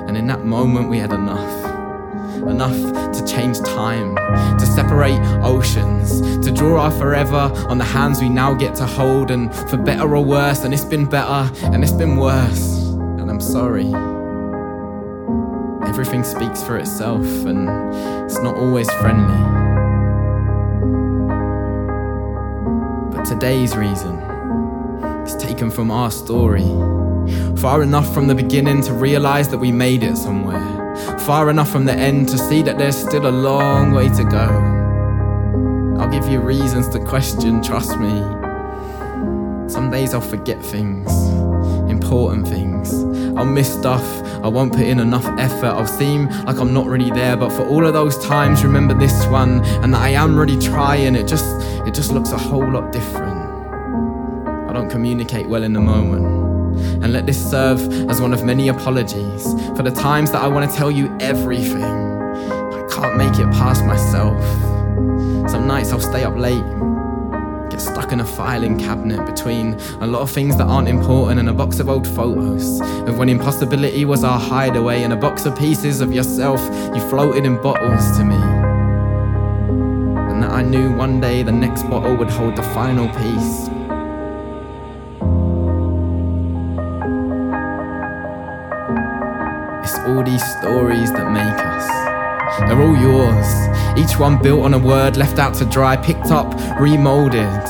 And 0.08 0.18
in 0.18 0.28
that 0.28 0.44
moment, 0.44 0.90
we 0.90 0.98
had 0.98 1.14
enough 1.14 1.65
enough 2.48 3.14
to 3.14 3.26
change 3.26 3.60
time, 3.62 4.16
to 4.58 4.66
separate 4.66 5.20
oceans, 5.44 6.22
to 6.46 6.52
draw 6.52 6.82
our 6.82 6.92
forever 6.92 7.52
on 7.70 7.78
the 7.78 7.84
hands 7.84 8.22
we 8.22 8.30
now 8.30 8.54
get 8.54 8.76
to 8.76 8.86
hold, 8.86 9.32
and 9.32 9.54
for 9.70 9.78
better 9.78 10.16
or 10.16 10.24
worse, 10.24 10.64
and 10.64 10.74
it's 10.74 10.86
been 10.86 11.06
better 11.06 11.52
and 11.66 11.84
it's 11.84 11.92
been 11.94 12.18
worse, 12.18 12.78
and 13.20 13.30
I'm 13.30 13.42
sorry. 13.42 13.94
Everything 15.88 16.24
speaks 16.24 16.62
for 16.62 16.78
itself, 16.78 17.26
and 17.46 17.70
it's 18.26 18.40
not 18.40 18.56
always 18.58 18.92
friendly. 18.94 19.42
But 23.16 23.24
today's 23.24 23.76
reason 23.76 24.18
is 25.26 25.36
taken 25.38 25.72
from 25.72 25.92
our 25.92 26.12
story. 26.12 26.66
Far 27.58 27.82
enough 27.82 28.14
from 28.14 28.28
the 28.28 28.36
beginning 28.36 28.82
to 28.84 28.94
realize 28.94 29.50
that 29.50 29.58
we 29.58 29.72
made 29.72 30.04
it 30.04 30.16
somewhere 30.16 30.85
far 31.26 31.50
enough 31.50 31.72
from 31.72 31.86
the 31.86 31.94
end 31.94 32.30
to 32.30 32.38
see 32.38 32.62
that 32.64 32.78
there's 32.78 32.96
still 32.96 33.28
a 33.28 33.32
long 33.32 33.92
way 33.92 34.10
to 34.10 34.24
go. 34.24 34.76
I'll 36.00 36.10
give 36.10 36.28
you 36.28 36.40
reasons 36.40 36.90
to 36.90 37.00
question, 37.00 37.62
trust 37.62 37.98
me. 38.00 38.14
Some 39.68 39.90
days 39.92 40.14
I'll 40.14 40.22
forget 40.22 40.64
things, 40.64 41.12
important 41.90 42.48
things. 42.48 42.94
I'll 43.38 43.46
miss 43.46 43.74
stuff, 43.74 44.06
I 44.44 44.48
won't 44.48 44.74
put 44.74 44.84
in 44.84 45.00
enough 45.00 45.26
effort, 45.40 45.68
I'll 45.68 45.88
seem 45.88 46.30
like 46.46 46.60
I'm 46.60 46.74
not 46.74 46.86
really 46.86 47.10
there, 47.12 47.36
but 47.36 47.52
for 47.52 47.68
all 47.68 47.86
of 47.86 47.94
those 47.94 48.18
times, 48.26 48.64
remember 48.64 48.94
this 48.94 49.26
one, 49.28 49.64
and 49.84 49.94
that 49.94 50.02
I 50.02 50.10
am 50.10 50.38
really 50.38 50.58
trying, 50.60 51.16
it 51.16 51.28
just 51.28 51.46
it 51.88 51.94
just 51.94 52.12
looks 52.12 52.32
a 52.32 52.38
whole 52.38 52.72
lot 52.72 52.92
different. 52.92 53.36
I 54.70 54.74
don't 54.74 54.90
communicate 54.90 55.48
well 55.48 55.64
in 55.64 55.74
the 55.74 55.82
moment 55.82 56.45
and 56.76 57.14
let 57.14 57.26
this 57.26 57.50
serve 57.50 57.80
as 58.10 58.22
one 58.22 58.34
of 58.34 58.44
many 58.44 58.68
apologies 58.70 59.44
for 59.76 59.84
the 59.84 59.92
times 59.92 60.32
that 60.32 60.42
I 60.42 60.48
want 60.48 60.70
to 60.70 60.76
tell 60.76 60.92
you 60.92 61.16
everything. 61.20 61.84
I 61.84 62.88
can't 62.92 63.18
make 63.18 63.40
it 63.40 63.52
past 63.54 63.86
myself. 63.86 64.42
Some 65.50 65.68
nights 65.68 65.92
I'll 65.92 66.00
stay 66.00 66.24
up 66.24 66.36
late, 66.36 66.64
get 67.70 67.80
stuck 67.80 68.12
in 68.12 68.20
a 68.20 68.26
filing 68.26 68.80
cabinet 68.80 69.26
between 69.26 69.74
a 70.02 70.08
lot 70.08 70.22
of 70.22 70.32
things 70.32 70.56
that 70.58 70.66
aren't 70.66 70.88
important 70.88 71.40
and 71.40 71.50
a 71.50 71.54
box 71.54 71.80
of 71.80 71.90
old 71.90 72.08
photos 72.08 72.82
of 73.08 73.18
when 73.18 73.30
impossibility 73.30 74.06
was 74.06 74.24
our 74.24 74.40
hideaway 74.40 75.04
and 75.04 75.14
a 75.14 75.16
box 75.16 75.46
of 75.46 75.58
pieces 75.58 76.02
of 76.02 76.14
yourself 76.14 76.62
you 76.96 77.10
floated 77.10 77.46
in 77.46 77.62
bottles 77.62 78.18
to 78.18 78.24
me. 78.24 78.36
And 80.36 80.44
that 80.44 80.52
I 80.52 80.62
knew 80.62 80.92
one 80.94 81.20
day 81.22 81.44
the 81.44 81.52
next 81.52 81.84
bottle 81.84 82.16
would 82.16 82.30
hold 82.30 82.56
the 82.56 82.64
final 82.64 83.08
piece. 83.08 83.70
All 90.08 90.24
these 90.24 90.44
stories 90.58 91.12
that 91.12 91.32
make 91.32 91.44
us. 91.44 91.88
They're 92.60 92.82
all 92.82 92.96
yours, 92.96 93.48
each 93.98 94.20
one 94.20 94.42
built 94.42 94.64
on 94.64 94.74
a 94.74 94.80
word 94.80 95.18
left 95.18 95.40
out 95.40 95.56
to 95.56 95.66
dry, 95.66 95.98
picked 95.98 96.32
up, 96.32 96.54
remolded. 96.80 97.62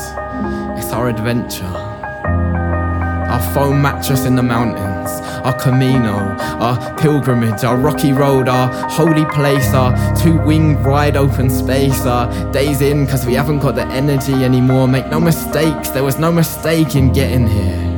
It's 0.78 0.92
our 0.92 1.08
adventure. 1.08 1.64
Our 1.64 3.54
foam 3.54 3.82
mattress 3.82 4.24
in 4.24 4.36
the 4.36 4.42
mountains, 4.42 5.10
our 5.44 5.58
Camino, 5.58 6.36
our 6.60 6.96
pilgrimage, 6.98 7.64
our 7.64 7.76
rocky 7.76 8.12
road, 8.12 8.48
our 8.48 8.68
holy 8.90 9.24
place, 9.26 9.72
our 9.74 9.94
two 10.16 10.38
winged 10.44 10.84
wide 10.84 11.16
open 11.16 11.50
space, 11.50 12.00
our 12.02 12.30
days 12.52 12.82
in 12.82 13.06
because 13.06 13.26
we 13.26 13.34
haven't 13.34 13.60
got 13.60 13.74
the 13.74 13.86
energy 13.86 14.44
anymore. 14.44 14.86
Make 14.86 15.08
no 15.08 15.20
mistakes, 15.20 15.90
there 15.90 16.04
was 16.04 16.18
no 16.18 16.30
mistake 16.30 16.94
in 16.94 17.12
getting 17.12 17.46
here. 17.46 17.95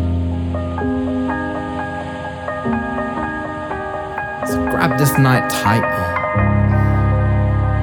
Grab 4.89 4.99
this 4.99 5.19
night 5.19 5.49
tightly, 5.51 6.05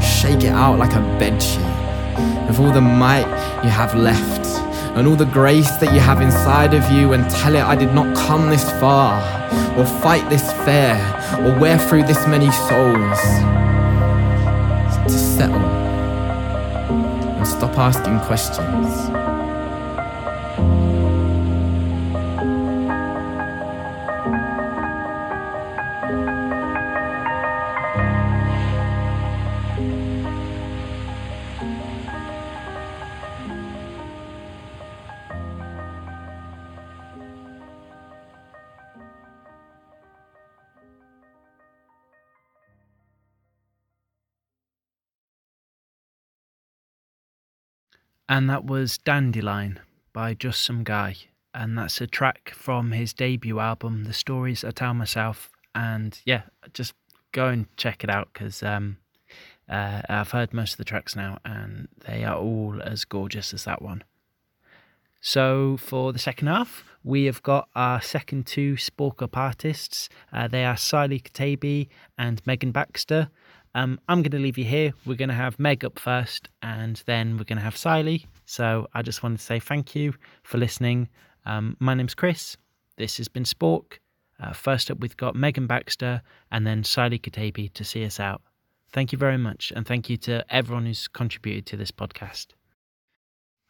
shake 0.01 0.43
it 0.43 0.51
out 0.51 0.77
like 0.79 0.91
a 0.93 1.03
bedsheet 1.19 2.47
with 2.47 2.59
all 2.59 2.71
the 2.71 2.81
might 2.81 3.27
you 3.63 3.69
have 3.69 3.93
left 3.95 4.45
and 4.95 5.07
all 5.07 5.15
the 5.15 5.25
grace 5.25 5.71
that 5.77 5.93
you 5.93 5.99
have 5.99 6.21
inside 6.21 6.73
of 6.73 6.89
you 6.91 7.13
and 7.13 7.29
tell 7.29 7.55
it 7.55 7.61
I 7.61 7.75
did 7.75 7.93
not 7.93 8.15
come 8.15 8.49
this 8.49 8.69
far 8.79 9.19
or 9.77 9.85
fight 9.85 10.27
this 10.29 10.51
fair 10.63 10.95
or 11.43 11.59
wear 11.59 11.77
through 11.77 12.03
this 12.03 12.25
many 12.27 12.51
souls. 12.51 13.19
To 15.05 15.19
settle 15.19 15.59
and 17.37 17.47
stop 17.47 17.77
asking 17.77 18.19
questions. 18.21 19.24
And 48.27 48.49
that 48.49 48.65
was 48.65 48.97
Dandelion 48.97 49.79
by 50.13 50.33
Just 50.33 50.63
Some 50.63 50.83
Guy. 50.83 51.15
And 51.53 51.77
that's 51.77 52.01
a 52.01 52.07
track 52.07 52.51
from 52.55 52.91
his 52.91 53.13
debut 53.13 53.59
album, 53.59 54.05
The 54.05 54.13
Stories 54.13 54.63
I 54.63 54.71
Tell 54.71 54.93
Myself. 54.93 55.51
And 55.73 56.19
yeah, 56.25 56.43
just 56.73 56.93
go 57.31 57.47
and 57.47 57.67
check 57.77 58.03
it 58.03 58.09
out 58.09 58.29
because 58.33 58.63
um, 58.63 58.97
uh, 59.69 60.01
I've 60.09 60.31
heard 60.31 60.53
most 60.53 60.73
of 60.73 60.77
the 60.77 60.85
tracks 60.85 61.15
now 61.15 61.39
and 61.45 61.87
they 62.05 62.23
are 62.23 62.37
all 62.37 62.81
as 62.81 63.05
gorgeous 63.05 63.53
as 63.53 63.65
that 63.65 63.81
one. 63.81 64.03
So 65.21 65.77
for 65.77 66.13
the 66.13 66.19
second 66.19 66.47
half, 66.47 66.83
we 67.03 67.25
have 67.25 67.41
got 67.41 67.67
our 67.75 68.01
second 68.01 68.45
two 68.45 68.75
Spork 68.75 69.21
Up 69.21 69.35
artists. 69.35 70.07
Uh, 70.31 70.47
they 70.47 70.65
are 70.65 70.75
Siley 70.75 71.21
Katabi 71.21 71.87
and 72.17 72.45
Megan 72.45 72.71
Baxter. 72.71 73.29
Um, 73.75 73.99
I'm 74.07 74.23
going 74.23 74.31
to 74.31 74.39
leave 74.39 74.57
you 74.57 74.63
here. 74.63 74.93
We're 75.05 75.17
going 75.17 75.29
to 75.29 75.35
have 75.35 75.59
Meg 75.59 75.83
up 75.83 75.99
first, 75.99 76.47
and 76.61 77.03
then 77.07 77.37
we're 77.37 77.43
going 77.43 77.57
to 77.57 77.63
have 77.63 77.75
Siley. 77.75 78.25
So 78.45 78.87
I 78.93 79.01
just 79.01 79.21
wanted 79.21 79.39
to 79.39 79.43
say 79.43 79.59
thank 79.59 79.93
you 79.93 80.13
for 80.43 80.57
listening. 80.57 81.09
Um, 81.45 81.75
my 81.81 81.93
name's 81.93 82.15
Chris. 82.15 82.55
This 82.95 83.17
has 83.17 83.27
been 83.27 83.43
Spork. 83.43 83.99
Uh, 84.39 84.53
first 84.53 84.89
up, 84.89 84.99
we've 85.01 85.17
got 85.17 85.35
Megan 85.35 85.67
Baxter 85.67 86.21
and 86.51 86.65
then 86.65 86.83
Siley 86.83 87.19
Katabi 87.19 87.71
to 87.73 87.83
see 87.83 88.05
us 88.05 88.17
out. 88.17 88.41
Thank 88.93 89.11
you 89.11 89.17
very 89.17 89.37
much, 89.37 89.73
and 89.75 89.85
thank 89.85 90.09
you 90.09 90.15
to 90.17 90.45
everyone 90.49 90.85
who's 90.85 91.09
contributed 91.09 91.65
to 91.65 91.77
this 91.77 91.91
podcast. 91.91 92.47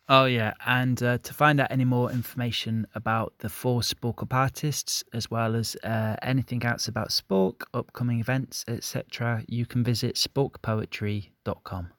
Oh, 0.08 0.26
yeah. 0.26 0.54
And 0.66 1.02
uh, 1.02 1.18
to 1.18 1.34
find 1.34 1.60
out 1.60 1.72
any 1.72 1.86
more 1.86 2.12
information 2.12 2.86
about 2.94 3.34
the 3.40 3.50
four 3.50 3.82
Spork 3.82 4.22
Up 4.22 4.34
artists, 4.34 5.04
as 5.14 5.32
well 5.32 5.56
as 5.56 5.76
uh, 5.84 6.16
anything 6.22 6.64
else 6.64 6.88
about 6.88 7.10
Spork, 7.10 7.64
upcoming 7.74 8.20
events, 8.20 8.64
etc., 8.68 9.44
you 9.48 9.66
can 9.66 9.84
visit 9.84 10.16
sporkpoetry.com. 10.16 11.90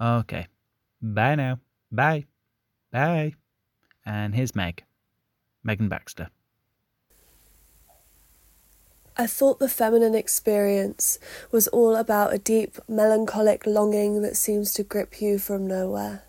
Okay. 0.00 0.46
Bye 1.00 1.34
now. 1.36 1.60
Bye. 1.92 2.26
Bye. 2.90 3.34
And 4.04 4.34
here's 4.34 4.56
Meg. 4.56 4.82
Megan 5.62 5.88
Baxter. 5.88 6.30
I 9.16 9.26
thought 9.26 9.60
the 9.60 9.68
feminine 9.68 10.14
experience 10.14 11.18
was 11.50 11.68
all 11.68 11.96
about 11.96 12.34
a 12.34 12.38
deep, 12.38 12.76
melancholic 12.88 13.66
longing 13.66 14.20
that 14.22 14.36
seems 14.36 14.74
to 14.74 14.82
grip 14.82 15.22
you 15.22 15.38
from 15.38 15.66
nowhere 15.66 16.25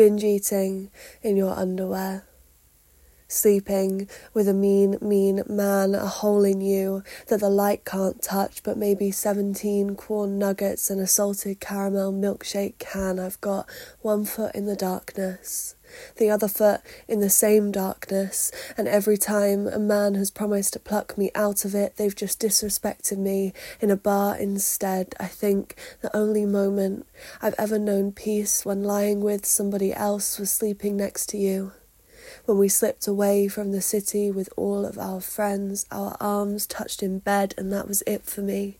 binge 0.00 0.24
eating 0.24 0.90
in 1.20 1.36
your 1.36 1.52
underwear, 1.52 2.24
sleeping 3.28 4.08
with 4.32 4.48
a 4.48 4.54
mean, 4.54 4.96
mean 5.02 5.42
man, 5.46 5.94
a 5.94 6.06
hole 6.06 6.42
in 6.42 6.62
you 6.62 7.04
that 7.26 7.40
the 7.40 7.50
light 7.50 7.84
can't 7.84 8.22
touch, 8.22 8.62
but 8.62 8.78
maybe 8.78 9.10
17 9.10 9.96
corn 9.96 10.38
nuggets 10.38 10.88
and 10.88 11.02
a 11.02 11.06
salted 11.06 11.60
caramel 11.60 12.14
milkshake 12.14 12.78
can. 12.78 13.18
I've 13.18 13.38
got 13.42 13.68
one 14.00 14.24
foot 14.24 14.54
in 14.54 14.64
the 14.64 14.74
darkness 14.74 15.74
the 16.16 16.30
other 16.30 16.48
foot 16.48 16.80
in 17.08 17.20
the 17.20 17.30
same 17.30 17.70
darkness, 17.70 18.50
and 18.76 18.88
every 18.88 19.16
time 19.16 19.66
a 19.66 19.78
man 19.78 20.14
has 20.14 20.30
promised 20.30 20.72
to 20.72 20.78
pluck 20.78 21.16
me 21.16 21.30
out 21.34 21.64
of 21.64 21.74
it, 21.74 21.96
they've 21.96 22.14
just 22.14 22.40
disrespected 22.40 23.18
me 23.18 23.52
in 23.80 23.90
a 23.90 23.96
bar 23.96 24.36
instead. 24.36 25.14
I 25.20 25.26
think 25.26 25.76
the 26.02 26.14
only 26.16 26.44
moment 26.44 27.06
I've 27.40 27.54
ever 27.58 27.78
known 27.78 28.12
peace 28.12 28.64
when 28.64 28.82
lying 28.82 29.20
with 29.20 29.46
somebody 29.46 29.92
else 29.92 30.38
was 30.38 30.50
sleeping 30.50 30.96
next 30.96 31.28
to 31.30 31.36
you. 31.36 31.72
When 32.44 32.58
we 32.58 32.68
slipped 32.68 33.06
away 33.06 33.48
from 33.48 33.72
the 33.72 33.80
city 33.80 34.30
with 34.30 34.48
all 34.56 34.84
of 34.84 34.98
our 34.98 35.20
friends, 35.20 35.86
our 35.90 36.16
arms 36.20 36.66
touched 36.66 37.02
in 37.02 37.18
bed, 37.18 37.54
and 37.56 37.72
that 37.72 37.88
was 37.88 38.02
it 38.06 38.24
for 38.24 38.40
me 38.40 38.79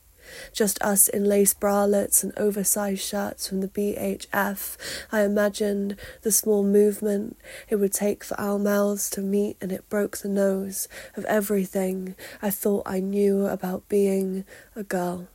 just 0.52 0.80
us 0.82 1.08
in 1.08 1.24
lace 1.24 1.54
bralettes 1.54 2.22
and 2.22 2.32
oversized 2.36 3.02
shirts 3.02 3.48
from 3.48 3.60
the 3.60 3.68
BHF. 3.68 4.76
I 5.12 5.22
imagined 5.22 5.96
the 6.22 6.32
small 6.32 6.62
movement 6.62 7.36
it 7.68 7.76
would 7.76 7.92
take 7.92 8.24
for 8.24 8.38
our 8.40 8.58
mouths 8.58 9.10
to 9.10 9.20
meet, 9.20 9.56
and 9.60 9.72
it 9.72 9.88
broke 9.88 10.18
the 10.18 10.28
nose 10.28 10.88
of 11.16 11.24
everything 11.24 12.14
I 12.40 12.50
thought 12.50 12.82
I 12.86 13.00
knew 13.00 13.46
about 13.46 13.88
being 13.88 14.44
a 14.76 14.82
girl. 14.82 15.28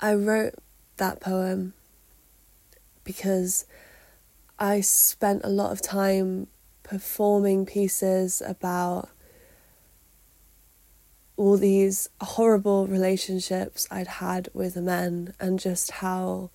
I 0.00 0.14
wrote 0.14 0.54
that 0.98 1.20
poem 1.20 1.74
because 3.02 3.66
I 4.58 4.80
spent 4.80 5.42
a 5.44 5.48
lot 5.48 5.72
of 5.72 5.82
time 5.82 6.46
performing 6.82 7.66
pieces 7.66 8.42
about 8.46 9.08
all 11.38 11.56
these 11.56 12.10
horrible 12.20 12.88
relationships 12.88 13.86
I'd 13.92 14.08
had 14.08 14.48
with 14.52 14.76
men 14.76 15.34
and 15.38 15.58
just 15.58 15.92
how 15.92 16.50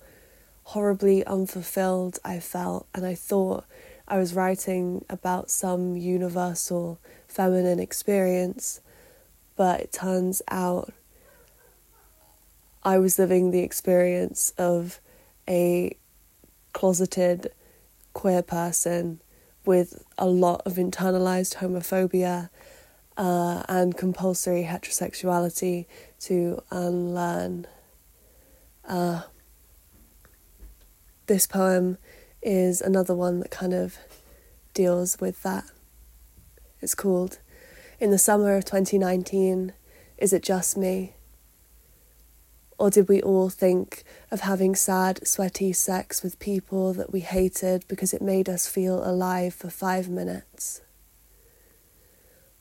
horribly 0.64 1.24
unfulfilled 1.24 2.18
I 2.22 2.38
felt. 2.38 2.86
And 2.94 3.06
I 3.06 3.14
thought 3.14 3.64
I 4.06 4.18
was 4.18 4.34
writing 4.34 5.02
about 5.08 5.50
some 5.50 5.96
universal 5.96 7.00
feminine 7.26 7.80
experience, 7.80 8.82
but 9.56 9.80
it 9.80 9.92
turns 9.92 10.42
out 10.48 10.92
I 12.82 12.98
was 12.98 13.18
living 13.18 13.50
the 13.50 13.60
experience 13.60 14.52
of 14.58 15.00
a 15.48 15.96
closeted 16.74 17.50
queer 18.12 18.42
person 18.42 19.22
with 19.64 20.04
a 20.18 20.26
lot 20.26 20.60
of 20.66 20.74
internalized 20.74 21.56
homophobia 21.56 22.50
uh, 23.16 23.62
and 23.68 23.96
compulsory 23.96 24.64
heterosexuality 24.64 25.86
to 26.20 26.62
unlearn. 26.70 27.66
Uh, 28.86 29.22
this 31.26 31.46
poem 31.46 31.98
is 32.42 32.80
another 32.80 33.14
one 33.14 33.40
that 33.40 33.50
kind 33.50 33.72
of 33.72 33.96
deals 34.74 35.20
with 35.20 35.42
that. 35.42 35.64
It's 36.80 36.94
called 36.94 37.38
In 37.98 38.10
the 38.10 38.18
Summer 38.18 38.56
of 38.56 38.64
2019 38.64 39.72
Is 40.18 40.32
It 40.32 40.42
Just 40.42 40.76
Me? 40.76 41.14
Or 42.76 42.90
did 42.90 43.08
we 43.08 43.22
all 43.22 43.48
think 43.48 44.02
of 44.30 44.40
having 44.40 44.74
sad, 44.74 45.26
sweaty 45.26 45.72
sex 45.72 46.22
with 46.22 46.38
people 46.40 46.92
that 46.94 47.12
we 47.12 47.20
hated 47.20 47.86
because 47.88 48.12
it 48.12 48.20
made 48.20 48.48
us 48.48 48.66
feel 48.66 49.08
alive 49.08 49.54
for 49.54 49.70
five 49.70 50.08
minutes? 50.08 50.82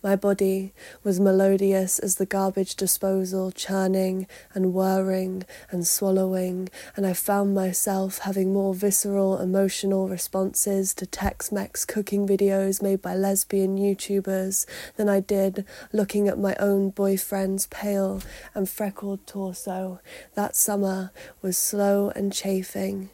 My 0.03 0.17
body 0.17 0.73
was 1.01 1.21
melodious 1.21 1.97
as 1.97 2.15
the 2.15 2.25
garbage 2.25 2.75
disposal, 2.75 3.53
churning 3.53 4.27
and 4.53 4.73
whirring 4.73 5.45
and 5.71 5.87
swallowing, 5.87 6.67
and 6.97 7.07
I 7.07 7.13
found 7.13 7.55
myself 7.55 8.17
having 8.17 8.51
more 8.51 8.75
visceral 8.75 9.39
emotional 9.39 10.09
responses 10.09 10.93
to 10.95 11.05
Tex 11.05 11.53
Mex 11.53 11.85
cooking 11.85 12.27
videos 12.27 12.81
made 12.81 13.01
by 13.01 13.15
lesbian 13.15 13.77
YouTubers 13.77 14.65
than 14.97 15.07
I 15.07 15.21
did 15.21 15.65
looking 15.93 16.27
at 16.27 16.37
my 16.37 16.57
own 16.59 16.89
boyfriend's 16.89 17.67
pale 17.67 18.21
and 18.53 18.67
freckled 18.67 19.25
torso. 19.25 20.01
That 20.33 20.57
summer 20.57 21.11
was 21.41 21.57
slow 21.57 22.09
and 22.09 22.33
chafing. 22.33 23.09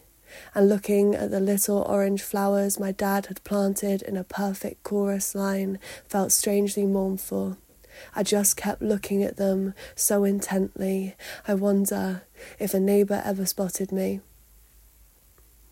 And 0.54 0.70
looking 0.70 1.16
at 1.16 1.32
the 1.32 1.40
little 1.40 1.82
orange 1.82 2.22
flowers 2.22 2.80
my 2.80 2.92
dad 2.92 3.28
had 3.28 3.44
planted 3.44 4.02
in 4.02 4.18
a 4.18 4.24
perfect 4.24 4.84
chorus 4.84 5.36
line 5.36 5.80
felt 6.08 6.32
strangely 6.32 6.86
mournful. 6.86 7.58
I 8.16 8.24
just 8.24 8.58
kept 8.58 8.82
looking 8.82 9.24
at 9.24 9.38
them 9.38 9.74
so 9.96 10.24
intently, 10.24 11.16
I 11.48 11.54
wonder 11.54 12.24
if 12.58 12.74
a 12.74 12.80
neighbour 12.80 13.22
ever 13.26 13.46
spotted 13.46 13.92
me. 13.92 14.22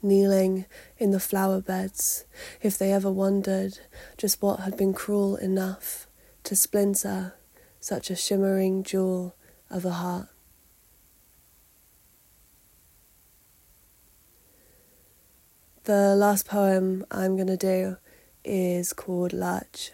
Kneeling 0.01 0.65
in 0.97 1.11
the 1.11 1.19
flower 1.19 1.61
beds, 1.61 2.25
if 2.61 2.77
they 2.77 2.91
ever 2.91 3.11
wondered 3.11 3.79
just 4.17 4.41
what 4.41 4.59
had 4.59 4.77
been 4.77 4.93
cruel 4.93 5.35
enough 5.37 6.07
to 6.43 6.55
splinter 6.55 7.33
such 7.79 8.09
a 8.09 8.15
shimmering 8.15 8.83
jewel 8.83 9.35
of 9.69 9.85
a 9.85 9.91
heart. 9.91 10.27
The 15.87 16.17
last 16.17 16.45
poem 16.45 17.05
I'm 17.09 17.37
going 17.37 17.47
to 17.47 17.55
do 17.55 17.95
is 18.43 18.91
called 18.91 19.31
Lurch. 19.31 19.93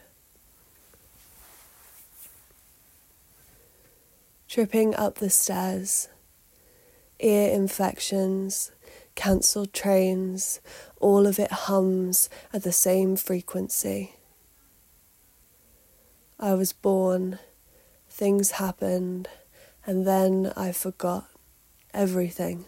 Tripping 4.47 4.95
up 4.95 5.19
the 5.19 5.29
stairs, 5.29 6.07
ear 7.19 7.51
infections, 7.51 8.71
cancelled 9.13 9.71
trains, 9.71 10.61
all 10.99 11.27
of 11.27 11.37
it 11.37 11.51
hums 11.51 12.27
at 12.51 12.63
the 12.63 12.71
same 12.71 13.15
frequency. 13.15 14.15
I 16.39 16.55
was 16.55 16.73
born, 16.73 17.37
things 18.09 18.53
happened, 18.53 19.27
and 19.85 20.07
then 20.07 20.53
I 20.57 20.71
forgot 20.71 21.29
everything 21.93 22.65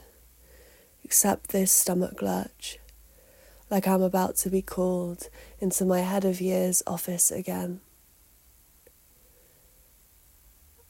except 1.03 1.49
this 1.49 1.71
stomach 1.71 2.21
lurch, 2.21 2.77
like 3.69 3.88
I'm 3.88 4.01
about 4.01 4.36
to 4.38 4.49
be 4.49 4.62
called 4.62 5.30
into 5.60 5.86
my 5.86 6.01
head 6.01 6.25
of 6.25 6.39
years 6.41 6.84
office 6.86 7.32
again. 7.32 7.82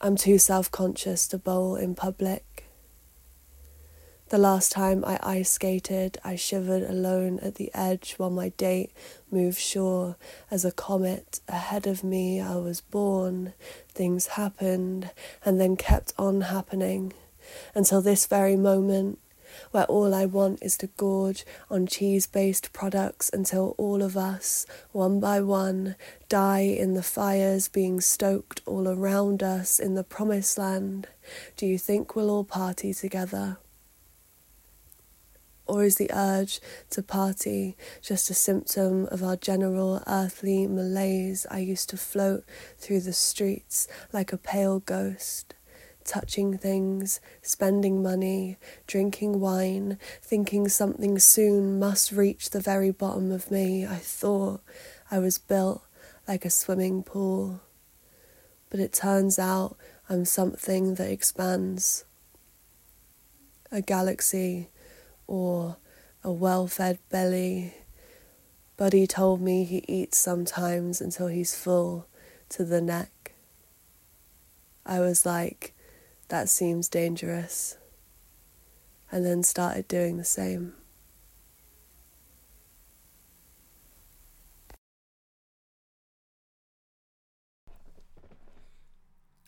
I'm 0.02 0.16
too 0.16 0.38
self 0.38 0.70
conscious 0.70 1.28
to 1.30 1.38
bowl 1.38 1.76
in 1.76 1.96
public. 1.96 2.66
The 4.30 4.38
last 4.40 4.72
time 4.72 5.06
I 5.06 5.20
ice 5.22 5.52
skated, 5.52 6.18
I 6.24 6.36
shivered 6.36 6.84
alone 6.84 7.40
at 7.40 7.56
the 7.56 7.70
edge 7.76 8.16
while 8.18 8.32
my 8.32 8.50
date 8.50 8.92
moved 9.32 9.60
sure 9.60 10.18
as 10.50 10.66
a 10.66 10.72
comet 10.72 11.40
ahead 11.48 11.86
of 11.86 12.04
me. 12.04 12.42
I 12.42 12.56
was 12.56 12.82
born, 12.82 13.54
things 13.88 14.28
happened, 14.28 15.12
and 15.46 15.62
then 15.62 15.78
kept 15.78 16.14
on 16.18 16.42
happening 16.42 17.14
until 17.76 18.02
this 18.02 18.26
very 18.26 18.56
moment 18.56 19.20
where 19.72 19.86
all 19.86 20.14
I 20.14 20.26
want 20.26 20.62
is 20.62 20.78
to 20.78 20.88
gorge 20.88 21.46
on 21.70 21.88
cheese 21.88 22.28
based 22.28 22.74
products 22.74 23.30
until 23.34 23.76
all 23.78 24.02
of 24.02 24.16
us, 24.16 24.66
one 24.92 25.20
by 25.20 25.42
one, 25.42 25.96
die 26.30 26.62
in 26.62 26.94
the 26.94 27.04
fires 27.04 27.68
being 27.68 28.02
stoked 28.02 28.62
all 28.66 28.88
around 28.88 29.42
us 29.42 29.80
in 29.80 29.96
the 29.96 30.04
promised 30.04 30.58
land. 30.58 31.08
Do 31.58 31.66
you 31.66 31.78
think 31.78 32.16
we'll 32.16 32.30
all 32.30 32.44
party 32.44 32.94
together? 32.94 33.58
Or 35.68 35.84
is 35.84 35.96
the 35.96 36.12
urge 36.14 36.60
to 36.92 37.02
party 37.02 37.76
just 38.02 38.30
a 38.30 38.36
symptom 38.36 39.08
of 39.08 39.24
our 39.24 39.36
general 39.36 40.04
earthly 40.06 40.68
malaise? 40.68 41.48
I 41.50 41.60
used 41.60 41.90
to 41.90 41.98
float 41.98 42.44
through 42.78 43.02
the 43.02 43.14
streets 43.14 43.88
like 44.14 44.32
a 44.32 44.38
pale 44.38 44.80
ghost 44.80 45.55
touching 46.06 46.58
things, 46.58 47.20
spending 47.42 48.02
money, 48.02 48.58
drinking 48.88 49.40
wine, 49.40 49.98
thinking 50.22 50.68
something 50.70 51.20
soon 51.20 51.80
must 51.80 52.12
reach 52.12 52.52
the 52.52 52.62
very 52.62 52.92
bottom 52.92 53.32
of 53.32 53.52
me. 53.52 53.86
I 53.86 53.98
thought 53.98 54.62
I 55.12 55.20
was 55.20 55.38
built 55.38 55.84
like 56.28 56.46
a 56.46 56.50
swimming 56.50 57.04
pool. 57.04 57.62
But 58.70 58.80
it 58.80 58.94
turns 58.94 59.38
out 59.38 59.78
I'm 60.10 60.26
something 60.26 60.96
that 60.96 61.10
expands. 61.10 62.06
A 63.72 63.82
galaxy 63.82 64.70
or 65.28 65.78
a 66.24 66.32
well 66.32 66.68
fed 66.68 67.00
belly. 67.10 67.74
Buddy 68.78 69.08
told 69.08 69.42
me 69.42 69.64
he 69.64 69.84
eats 69.88 70.18
sometimes 70.18 71.02
until 71.02 71.28
he's 71.28 71.56
full 71.56 72.08
to 72.50 72.64
the 72.64 72.82
neck. 72.82 73.34
I 74.86 75.00
was 75.00 75.26
like, 75.26 75.75
that 76.28 76.50
seems 76.50 76.90
dangerous, 76.90 77.78
and 79.12 79.26
then 79.26 79.44
started 79.44 79.88
doing 79.88 80.18
the 80.18 80.24
same. 80.24 80.74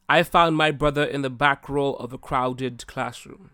I 0.09 0.23
found 0.23 0.55
my 0.55 0.71
brother 0.71 1.03
in 1.03 1.21
the 1.21 1.29
back 1.29 1.67
row 1.67 1.93
of 1.93 2.13
a 2.13 2.17
crowded 2.17 2.87
classroom. 2.87 3.49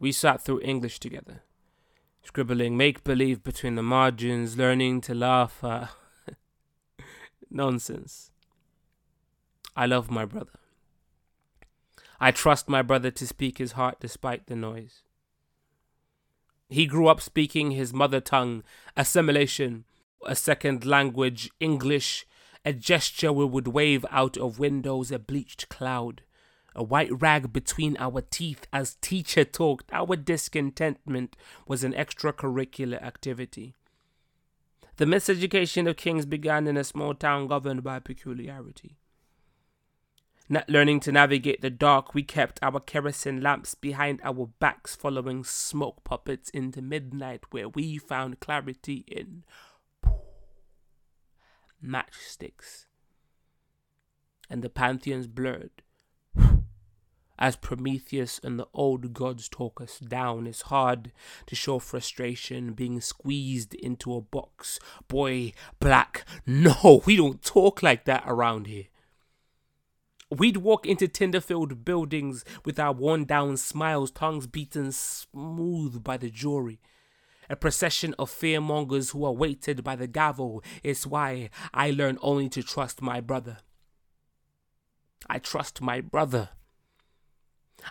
We 0.00 0.10
sat 0.10 0.42
through 0.42 0.62
English 0.62 0.98
together, 0.98 1.42
scribbling 2.22 2.76
make 2.76 3.04
believe 3.04 3.44
between 3.44 3.76
the 3.76 3.84
margins, 3.84 4.56
learning 4.56 5.02
to 5.02 5.14
laugh 5.14 5.62
at 5.62 5.90
nonsense. 7.50 8.32
I 9.76 9.86
love 9.86 10.10
my 10.10 10.24
brother. 10.24 10.59
I 12.20 12.30
trust 12.32 12.68
my 12.68 12.82
brother 12.82 13.10
to 13.10 13.26
speak 13.26 13.58
his 13.58 13.72
heart 13.72 13.96
despite 13.98 14.46
the 14.46 14.56
noise. 14.56 15.02
He 16.68 16.86
grew 16.86 17.08
up 17.08 17.20
speaking 17.20 17.70
his 17.70 17.94
mother 17.94 18.20
tongue, 18.20 18.62
assimilation, 18.96 19.84
a 20.26 20.36
second 20.36 20.84
language, 20.84 21.50
English, 21.58 22.26
a 22.64 22.72
gesture 22.74 23.32
we 23.32 23.46
would 23.46 23.68
wave 23.68 24.04
out 24.10 24.36
of 24.36 24.58
windows, 24.58 25.10
a 25.10 25.18
bleached 25.18 25.68
cloud, 25.70 26.22
a 26.74 26.82
white 26.82 27.10
rag 27.20 27.52
between 27.52 27.96
our 27.98 28.20
teeth 28.20 28.66
as 28.72 28.96
teacher 29.00 29.44
talked. 29.44 29.90
Our 29.92 30.14
discontentment 30.14 31.36
was 31.66 31.82
an 31.82 31.94
extracurricular 31.94 33.02
activity. 33.02 33.74
The 34.96 35.06
miseducation 35.06 35.88
of 35.88 35.96
kings 35.96 36.26
began 36.26 36.66
in 36.66 36.76
a 36.76 36.84
small 36.84 37.14
town 37.14 37.46
governed 37.46 37.82
by 37.82 37.98
peculiarity. 37.98 38.99
Not 40.52 40.68
learning 40.68 40.98
to 41.00 41.12
navigate 41.12 41.60
the 41.60 41.70
dark, 41.70 42.12
we 42.12 42.24
kept 42.24 42.58
our 42.60 42.80
kerosene 42.80 43.40
lamps 43.40 43.76
behind 43.76 44.20
our 44.24 44.48
backs, 44.58 44.96
following 44.96 45.44
smoke 45.44 46.02
puppets 46.02 46.50
into 46.50 46.82
midnight, 46.82 47.44
where 47.52 47.68
we 47.68 47.98
found 47.98 48.40
clarity 48.40 49.04
in 49.06 49.44
matchsticks. 51.80 52.86
And 54.50 54.62
the 54.62 54.68
pantheons 54.68 55.28
blurred. 55.28 55.82
As 57.38 57.54
Prometheus 57.54 58.40
and 58.42 58.58
the 58.58 58.66
old 58.74 59.12
gods 59.12 59.48
talk 59.48 59.80
us 59.80 60.00
down, 60.00 60.48
it's 60.48 60.62
hard 60.62 61.12
to 61.46 61.54
show 61.54 61.78
frustration 61.78 62.72
being 62.72 63.00
squeezed 63.00 63.72
into 63.74 64.16
a 64.16 64.20
box. 64.20 64.80
Boy, 65.06 65.52
black, 65.78 66.24
no, 66.44 67.02
we 67.06 67.14
don't 67.14 67.40
talk 67.40 67.84
like 67.84 68.04
that 68.06 68.24
around 68.26 68.66
here. 68.66 68.86
We'd 70.30 70.58
walk 70.58 70.86
into 70.86 71.08
tinder 71.08 71.40
filled 71.40 71.84
buildings 71.84 72.44
with 72.64 72.78
our 72.78 72.92
worn 72.92 73.24
down 73.24 73.56
smiles, 73.56 74.12
tongues 74.12 74.46
beaten 74.46 74.92
smooth 74.92 76.04
by 76.04 76.16
the 76.16 76.30
jury. 76.30 76.80
A 77.48 77.56
procession 77.56 78.14
of 78.16 78.30
fearmongers 78.30 79.10
who 79.10 79.24
are 79.24 79.32
weighted 79.32 79.82
by 79.82 79.96
the 79.96 80.06
gavel 80.06 80.62
is 80.84 81.04
why 81.04 81.50
I 81.74 81.90
learn 81.90 82.16
only 82.22 82.48
to 82.50 82.62
trust 82.62 83.02
my 83.02 83.20
brother. 83.20 83.58
I 85.26 85.40
trust 85.40 85.80
my 85.80 86.00
brother. 86.00 86.50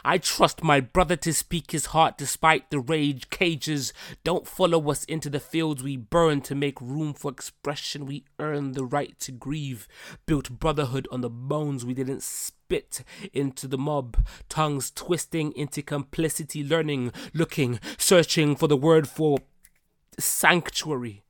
I 0.04 0.18
trust 0.18 0.64
my 0.64 0.80
brother 0.80 1.16
to 1.18 1.34
speak 1.34 1.72
his 1.72 1.88
heart 1.88 2.18
despite 2.18 2.70
the 2.70 2.80
rage. 2.80 3.30
Cages 3.30 3.94
don't 4.24 4.48
follow 4.48 4.90
us 4.90 5.04
into 5.06 5.30
the 5.30 5.40
fields 5.40 5.84
we 5.84 5.98
burn 5.98 6.42
to 6.42 6.56
make 6.56 6.80
room 6.82 7.14
for 7.14 7.32
expression. 7.32 8.06
We 8.06 8.26
earn 8.40 8.74
the 8.74 8.86
right 8.86 9.20
to 9.22 9.32
grieve. 9.32 9.88
Built 10.26 10.60
brotherhood 10.60 11.08
on 11.12 11.22
the 11.22 11.30
bones 11.30 11.86
we 11.86 11.94
didn't 11.94 12.24
spit 12.24 13.04
into 13.34 13.68
the 13.68 13.78
mob. 13.78 14.18
Tongues 14.48 14.92
twisting 14.92 15.52
into 15.54 15.82
complicity, 15.82 16.64
learning, 16.64 17.12
looking, 17.34 17.80
searching 17.98 18.56
for 18.56 18.68
the 18.68 18.78
word 18.78 19.08
for 19.08 19.40
sanctuary. 20.18 21.24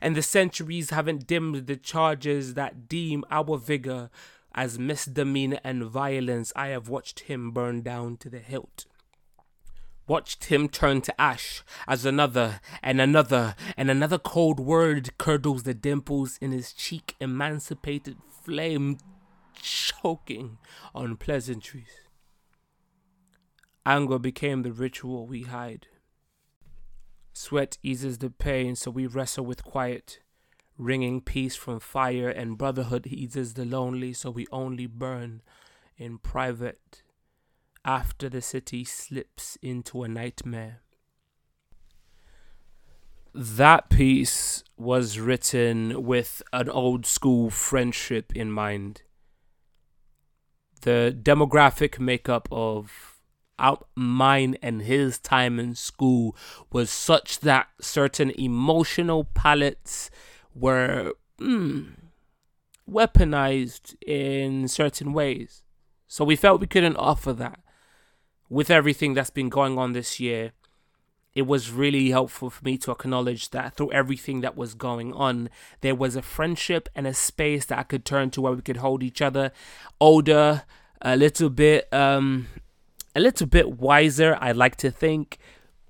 And 0.00 0.14
the 0.14 0.22
centuries 0.22 0.90
haven't 0.90 1.26
dimmed 1.26 1.66
the 1.66 1.76
charges 1.76 2.54
that 2.54 2.88
deem 2.88 3.24
our 3.30 3.56
vigor 3.58 4.10
as 4.54 4.78
misdemeanor 4.78 5.60
and 5.62 5.84
violence, 5.84 6.52
I 6.56 6.68
have 6.68 6.88
watched 6.88 7.20
him 7.20 7.50
burn 7.50 7.82
down 7.82 8.16
to 8.18 8.30
the 8.30 8.38
hilt. 8.38 8.86
Watched 10.06 10.46
him 10.46 10.68
turn 10.68 11.02
to 11.02 11.20
ash 11.20 11.62
as 11.86 12.06
another 12.06 12.60
and 12.82 13.00
another 13.00 13.54
and 13.76 13.90
another 13.90 14.18
cold 14.18 14.58
word 14.58 15.16
curdles 15.18 15.64
the 15.64 15.74
dimples 15.74 16.38
in 16.40 16.50
his 16.50 16.72
cheek, 16.72 17.14
emancipated 17.20 18.16
flame 18.42 18.98
choking 19.60 20.58
on 20.94 21.16
pleasantries. 21.16 22.08
Anger 23.84 24.18
became 24.18 24.62
the 24.62 24.72
ritual 24.72 25.26
we 25.26 25.42
hide. 25.42 25.86
Sweat 27.32 27.78
eases 27.82 28.18
the 28.18 28.30
pain, 28.30 28.74
so 28.76 28.90
we 28.90 29.06
wrestle 29.06 29.44
with 29.44 29.62
quiet, 29.62 30.20
wringing 30.78 31.20
peace 31.20 31.56
from 31.56 31.80
fire, 31.80 32.28
and 32.28 32.56
brotherhood 32.56 33.06
eases 33.06 33.54
the 33.54 33.64
lonely, 33.64 34.12
so 34.12 34.30
we 34.30 34.46
only 34.52 34.86
burn 34.86 35.42
in 35.96 36.18
private 36.18 37.02
after 37.84 38.28
the 38.28 38.40
city 38.40 38.84
slips 38.84 39.58
into 39.60 40.02
a 40.02 40.08
nightmare. 40.08 40.80
That 43.34 43.90
piece 43.90 44.64
was 44.76 45.18
written 45.18 46.04
with 46.04 46.42
an 46.52 46.68
old 46.68 47.06
school 47.06 47.50
friendship 47.50 48.34
in 48.34 48.50
mind. 48.50 49.02
The 50.82 51.16
demographic 51.20 51.98
makeup 51.98 52.48
of 52.50 53.18
out 53.58 53.88
mine 53.96 54.56
and 54.62 54.82
his 54.82 55.18
time 55.18 55.58
in 55.58 55.74
school 55.74 56.36
was 56.72 56.90
such 56.90 57.40
that 57.40 57.68
certain 57.80 58.30
emotional 58.38 59.24
palettes 59.24 60.10
were 60.58 61.12
mm, 61.40 61.94
weaponized 62.88 63.96
in 64.06 64.68
certain 64.68 65.12
ways. 65.12 65.62
So 66.06 66.24
we 66.24 66.36
felt 66.36 66.60
we 66.60 66.66
couldn't 66.66 66.96
offer 66.96 67.32
that. 67.34 67.60
With 68.50 68.70
everything 68.70 69.12
that's 69.12 69.30
been 69.30 69.50
going 69.50 69.76
on 69.76 69.92
this 69.92 70.18
year, 70.18 70.52
it 71.34 71.46
was 71.46 71.70
really 71.70 72.10
helpful 72.10 72.48
for 72.48 72.64
me 72.64 72.78
to 72.78 72.90
acknowledge 72.90 73.50
that 73.50 73.74
through 73.74 73.92
everything 73.92 74.40
that 74.40 74.56
was 74.56 74.74
going 74.74 75.12
on, 75.12 75.50
there 75.82 75.94
was 75.94 76.16
a 76.16 76.22
friendship 76.22 76.88
and 76.94 77.06
a 77.06 77.12
space 77.12 77.66
that 77.66 77.78
I 77.78 77.82
could 77.82 78.04
turn 78.04 78.30
to 78.30 78.40
where 78.40 78.54
we 78.54 78.62
could 78.62 78.78
hold 78.78 79.02
each 79.02 79.20
other 79.20 79.52
older, 80.00 80.64
a 81.02 81.16
little 81.16 81.50
bit 81.50 81.92
um 81.92 82.48
a 83.14 83.20
little 83.20 83.46
bit 83.46 83.78
wiser, 83.78 84.36
I 84.40 84.52
like 84.52 84.76
to 84.76 84.90
think. 84.90 85.38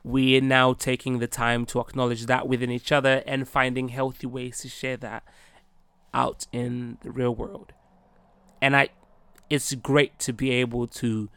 We're 0.05 0.41
now 0.41 0.73
taking 0.73 1.19
the 1.19 1.27
time 1.27 1.67
to 1.67 1.81
acknowledge 1.81 2.27
that 2.27 2.49
within 2.49 2.71
each 2.71 2.93
other 2.93 3.23
and 3.27 3.49
finding 3.49 3.89
healthy 3.89 4.27
ways 4.27 4.61
to 4.61 4.69
share 4.69 4.97
that 4.99 5.25
out 6.15 6.47
in 6.53 6.99
the 7.03 7.11
real 7.11 7.35
world. 7.35 7.73
And 8.61 8.77
I 8.77 8.89
it's 9.51 9.75
great 9.75 10.19
to 10.21 10.33
be 10.33 10.51
able 10.51 10.87
to 10.87 11.29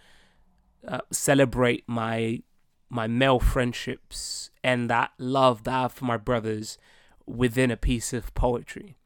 uh, 0.87 1.01
celebrate 1.11 1.83
my 1.87 2.41
my 2.89 3.07
male 3.07 3.39
friendships 3.39 4.51
and 4.63 4.89
that 4.89 5.11
love 5.17 5.63
that 5.63 5.73
I 5.73 5.81
have 5.83 5.93
for 5.93 6.05
my 6.05 6.17
brothers 6.17 6.77
within 7.25 7.71
a 7.71 7.77
piece 7.77 8.11
of 8.11 8.33
poetry. 8.33 8.97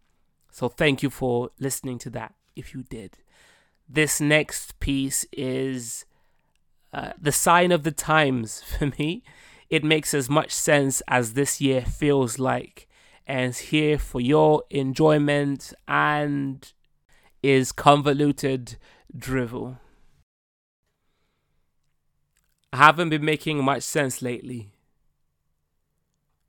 So 0.51 0.69
thank 0.69 1.03
you 1.03 1.09
for 1.09 1.51
listening 1.59 1.99
to 1.99 2.09
that 2.11 2.33
if 2.55 2.73
you 2.73 2.83
did. 2.83 3.17
This 3.87 4.19
next 4.19 4.79
piece 4.79 5.25
is 5.31 6.05
uh, 6.91 7.11
the 7.21 7.31
sign 7.31 7.71
of 7.71 7.83
the 7.83 7.91
times 7.91 8.61
for 8.79 8.87
me. 8.97 9.23
It 9.70 9.84
makes 9.84 10.13
as 10.13 10.30
much 10.30 10.51
sense 10.51 11.01
as 11.07 11.34
this 11.34 11.59
year 11.59 11.82
feels 11.82 12.38
like, 12.39 12.88
and 13.26 13.49
it's 13.49 13.59
here 13.59 13.97
for 13.97 14.22
your 14.22 14.63
enjoyment 14.70 15.74
and 15.88 16.72
is 17.41 17.72
convoluted 17.72 18.78
drivel. 19.16 19.78
I 22.72 22.78
haven't 22.78 23.09
been 23.09 23.24
making 23.24 23.63
much 23.63 23.84
sense 23.84 24.22
lately. 24.22 24.72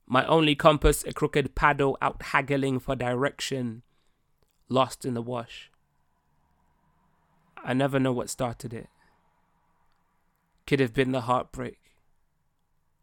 My 0.05 0.25
only 0.25 0.55
compass 0.55 1.03
a 1.05 1.13
crooked 1.13 1.55
paddle 1.55 1.97
out 2.01 2.21
haggling 2.21 2.79
for 2.79 2.95
direction, 2.95 3.83
lost 4.69 5.05
in 5.05 5.13
the 5.13 5.21
wash. 5.21 5.71
I 7.63 7.73
never 7.73 7.99
know 7.99 8.13
what 8.13 8.29
started 8.29 8.73
it. 8.73 8.87
Could 10.65 10.79
have 10.79 10.93
been 10.93 11.11
the 11.11 11.21
heartbreak, 11.21 11.79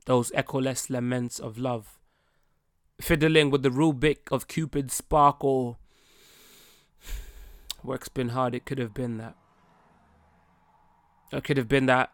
those 0.07 0.31
echoless 0.33 0.91
laments 0.91 1.39
of 1.39 1.59
love, 1.59 1.99
fiddling 3.01 3.51
with 3.51 3.63
the 3.63 3.71
rubric 3.71 4.29
of 4.31 4.49
Cupid's 4.49 4.95
sparkle. 4.95 5.79
Work's 7.83 8.09
been 8.09 8.31
hard, 8.31 8.55
it 8.55 8.65
could 8.65 8.79
have 8.79 8.95
been 8.95 9.19
that. 9.19 9.37
It 11.33 11.45
could 11.45 11.57
have 11.57 11.69
been 11.69 11.87
that 11.87 12.13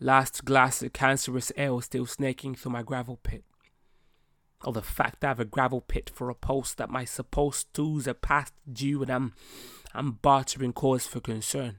last 0.00 0.44
glass 0.44 0.82
of 0.82 0.92
cancerous 0.92 1.52
ale 1.56 1.80
still 1.80 2.06
snaking 2.06 2.54
through 2.54 2.72
my 2.72 2.82
gravel 2.82 3.18
pit. 3.22 3.44
Or 4.64 4.72
the 4.72 4.82
fact 4.82 5.24
I 5.24 5.28
have 5.28 5.40
a 5.40 5.44
gravel 5.44 5.80
pit 5.80 6.10
for 6.12 6.30
a 6.30 6.34
post 6.34 6.78
that 6.78 6.90
my 6.90 7.04
supposed 7.04 7.72
twos 7.72 8.08
are 8.08 8.14
past 8.14 8.52
due 8.70 9.02
and 9.02 9.10
I'm 9.10 9.34
I'm 9.94 10.12
bartering 10.12 10.72
cause 10.72 11.06
for 11.06 11.20
concern. 11.20 11.76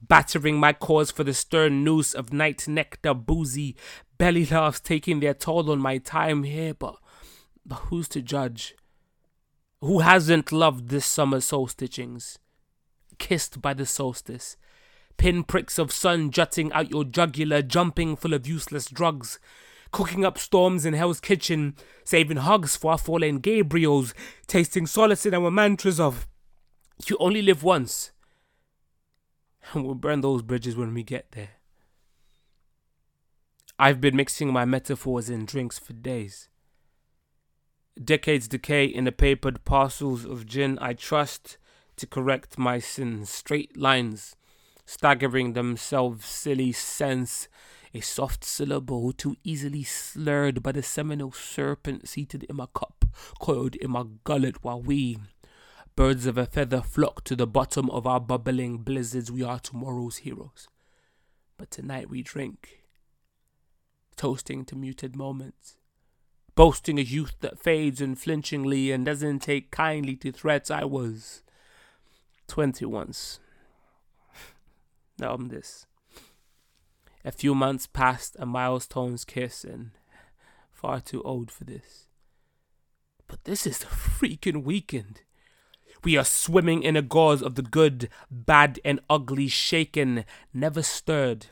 Battering 0.00 0.58
my 0.58 0.72
cause 0.72 1.10
for 1.10 1.24
the 1.24 1.34
stern 1.34 1.82
noose 1.82 2.14
of 2.14 2.32
night 2.32 2.68
nectar 2.68 3.14
boozy. 3.14 3.76
Belly 4.18 4.46
laughs 4.46 4.80
taking 4.80 5.20
their 5.20 5.34
toll 5.34 5.70
on 5.70 5.78
my 5.78 5.98
time 5.98 6.42
here, 6.42 6.74
but, 6.74 6.96
but 7.64 7.76
who's 7.76 8.08
to 8.08 8.22
judge? 8.22 8.74
Who 9.80 10.00
hasn't 10.00 10.52
loved 10.52 10.88
this 10.88 11.06
summer 11.06 11.40
soul 11.40 11.68
stitchings? 11.68 12.38
Kissed 13.18 13.60
by 13.60 13.74
the 13.74 13.86
solstice, 13.86 14.56
pinpricks 15.16 15.78
of 15.78 15.92
sun 15.92 16.30
jutting 16.30 16.72
out 16.72 16.90
your 16.90 17.04
jugular, 17.04 17.62
jumping 17.62 18.16
full 18.16 18.34
of 18.34 18.46
useless 18.46 18.86
drugs, 18.86 19.38
cooking 19.90 20.24
up 20.24 20.38
storms 20.38 20.84
in 20.84 20.94
Hell's 20.94 21.20
Kitchen, 21.20 21.74
saving 22.04 22.38
hugs 22.38 22.76
for 22.76 22.92
our 22.92 22.98
fallen 22.98 23.40
Gabriels, 23.40 24.12
tasting 24.46 24.86
solace 24.86 25.26
in 25.26 25.34
our 25.34 25.50
mantras 25.50 26.00
of, 26.00 26.26
you 27.06 27.16
only 27.18 27.42
live 27.42 27.62
once, 27.62 28.12
and 29.72 29.84
we'll 29.84 29.94
burn 29.94 30.20
those 30.20 30.42
bridges 30.42 30.76
when 30.76 30.94
we 30.94 31.02
get 31.02 31.32
there. 31.32 31.50
I've 33.78 34.00
been 34.00 34.16
mixing 34.16 34.52
my 34.52 34.64
metaphors 34.64 35.28
in 35.28 35.44
drinks 35.44 35.78
for 35.78 35.92
days. 35.92 36.48
Decades 38.02 38.48
decay 38.48 38.84
in 38.84 39.04
the 39.04 39.12
papered 39.12 39.64
parcels 39.64 40.24
of 40.24 40.46
gin 40.46 40.78
I 40.80 40.92
trust 40.94 41.58
to 41.96 42.06
correct 42.06 42.58
my 42.58 42.78
sins. 42.78 43.30
Straight 43.30 43.76
lines 43.76 44.36
staggering 44.86 45.52
themselves 45.52 46.24
silly 46.24 46.72
sense, 46.72 47.48
a 47.92 48.00
soft 48.00 48.44
syllable 48.44 49.12
too 49.12 49.36
easily 49.42 49.82
slurred 49.82 50.62
by 50.62 50.72
the 50.72 50.82
seminal 50.82 51.32
serpent 51.32 52.08
seated 52.08 52.44
in 52.44 52.56
my 52.56 52.66
cup, 52.72 53.04
coiled 53.40 53.74
in 53.76 53.90
my 53.90 54.04
gullet 54.24 54.62
while 54.62 54.80
we, 54.80 55.18
birds 55.96 56.26
of 56.26 56.36
a 56.36 56.44
feather, 56.44 56.82
flock 56.82 57.24
to 57.24 57.34
the 57.34 57.46
bottom 57.46 57.88
of 57.88 58.06
our 58.06 58.20
bubbling 58.20 58.78
blizzards. 58.78 59.32
We 59.32 59.42
are 59.42 59.58
tomorrow's 59.58 60.18
heroes. 60.18 60.68
But 61.56 61.70
tonight 61.70 62.10
we 62.10 62.22
drink, 62.22 62.82
toasting 64.14 64.66
to 64.66 64.76
muted 64.76 65.16
moments, 65.16 65.78
boasting 66.54 66.98
a 66.98 67.02
youth 67.02 67.36
that 67.40 67.58
fades 67.58 68.02
unflinchingly 68.02 68.92
and 68.92 69.06
doesn't 69.06 69.38
take 69.38 69.70
kindly 69.70 70.16
to 70.16 70.32
threats. 70.32 70.70
I 70.70 70.84
was 70.84 71.42
twenty 72.46 72.84
once. 72.84 73.40
Now 75.18 75.32
I'm 75.32 75.48
this. 75.48 75.86
A 77.24 77.32
few 77.32 77.54
months 77.54 77.86
past 77.86 78.36
a 78.38 78.44
milestone's 78.44 79.24
kiss 79.24 79.64
and 79.64 79.92
far 80.70 81.00
too 81.00 81.22
old 81.22 81.50
for 81.50 81.64
this. 81.64 82.06
But 83.26 83.44
this 83.44 83.66
is 83.66 83.78
the 83.78 83.86
freaking 83.86 84.62
weekend. 84.62 85.22
We 86.06 86.16
are 86.16 86.24
swimming 86.24 86.84
in 86.84 86.96
a 86.96 87.02
gauze 87.02 87.42
of 87.42 87.56
the 87.56 87.62
good, 87.62 88.08
bad, 88.30 88.78
and 88.84 89.00
ugly, 89.10 89.48
shaken, 89.48 90.24
never 90.54 90.80
stirred. 90.80 91.46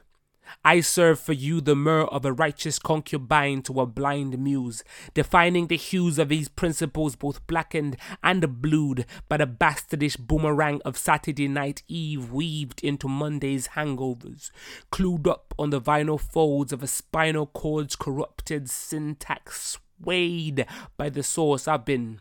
I 0.65 0.81
serve 0.81 1.19
for 1.19 1.33
you 1.33 1.61
the 1.61 1.75
myrrh 1.75 2.05
of 2.05 2.25
a 2.25 2.33
righteous 2.33 2.79
concubine 2.79 3.63
to 3.63 3.81
a 3.81 3.87
blind 3.87 4.39
muse, 4.39 4.85
defining 5.13 5.67
the 5.67 5.77
hues 5.77 6.21
of 6.21 6.29
these 6.29 6.49
principles 6.49 7.17
both 7.17 7.45
blackened 7.49 7.97
and 8.23 8.63
blued 8.63 9.07
by 9.29 9.39
the 9.39 9.47
bastardish 9.49 10.21
boomerang 10.21 10.81
of 10.85 10.97
Saturday 10.97 11.49
night 11.49 11.83
eve 11.89 12.31
weaved 12.31 12.81
into 12.85 13.09
Monday's 13.09 13.71
hangovers, 13.75 14.53
clued 14.93 15.27
up 15.27 15.53
on 15.59 15.71
the 15.71 15.81
vinyl 15.81 16.21
folds 16.21 16.73
of 16.73 16.81
a 16.81 16.87
spinal 16.87 17.47
cord's 17.47 17.97
corrupted 17.97 18.71
syntax 18.71 19.79
swayed 20.01 20.65
by 20.97 21.09
the 21.09 21.25
source 21.25 21.67
I've 21.67 21.85
been 21.85 22.21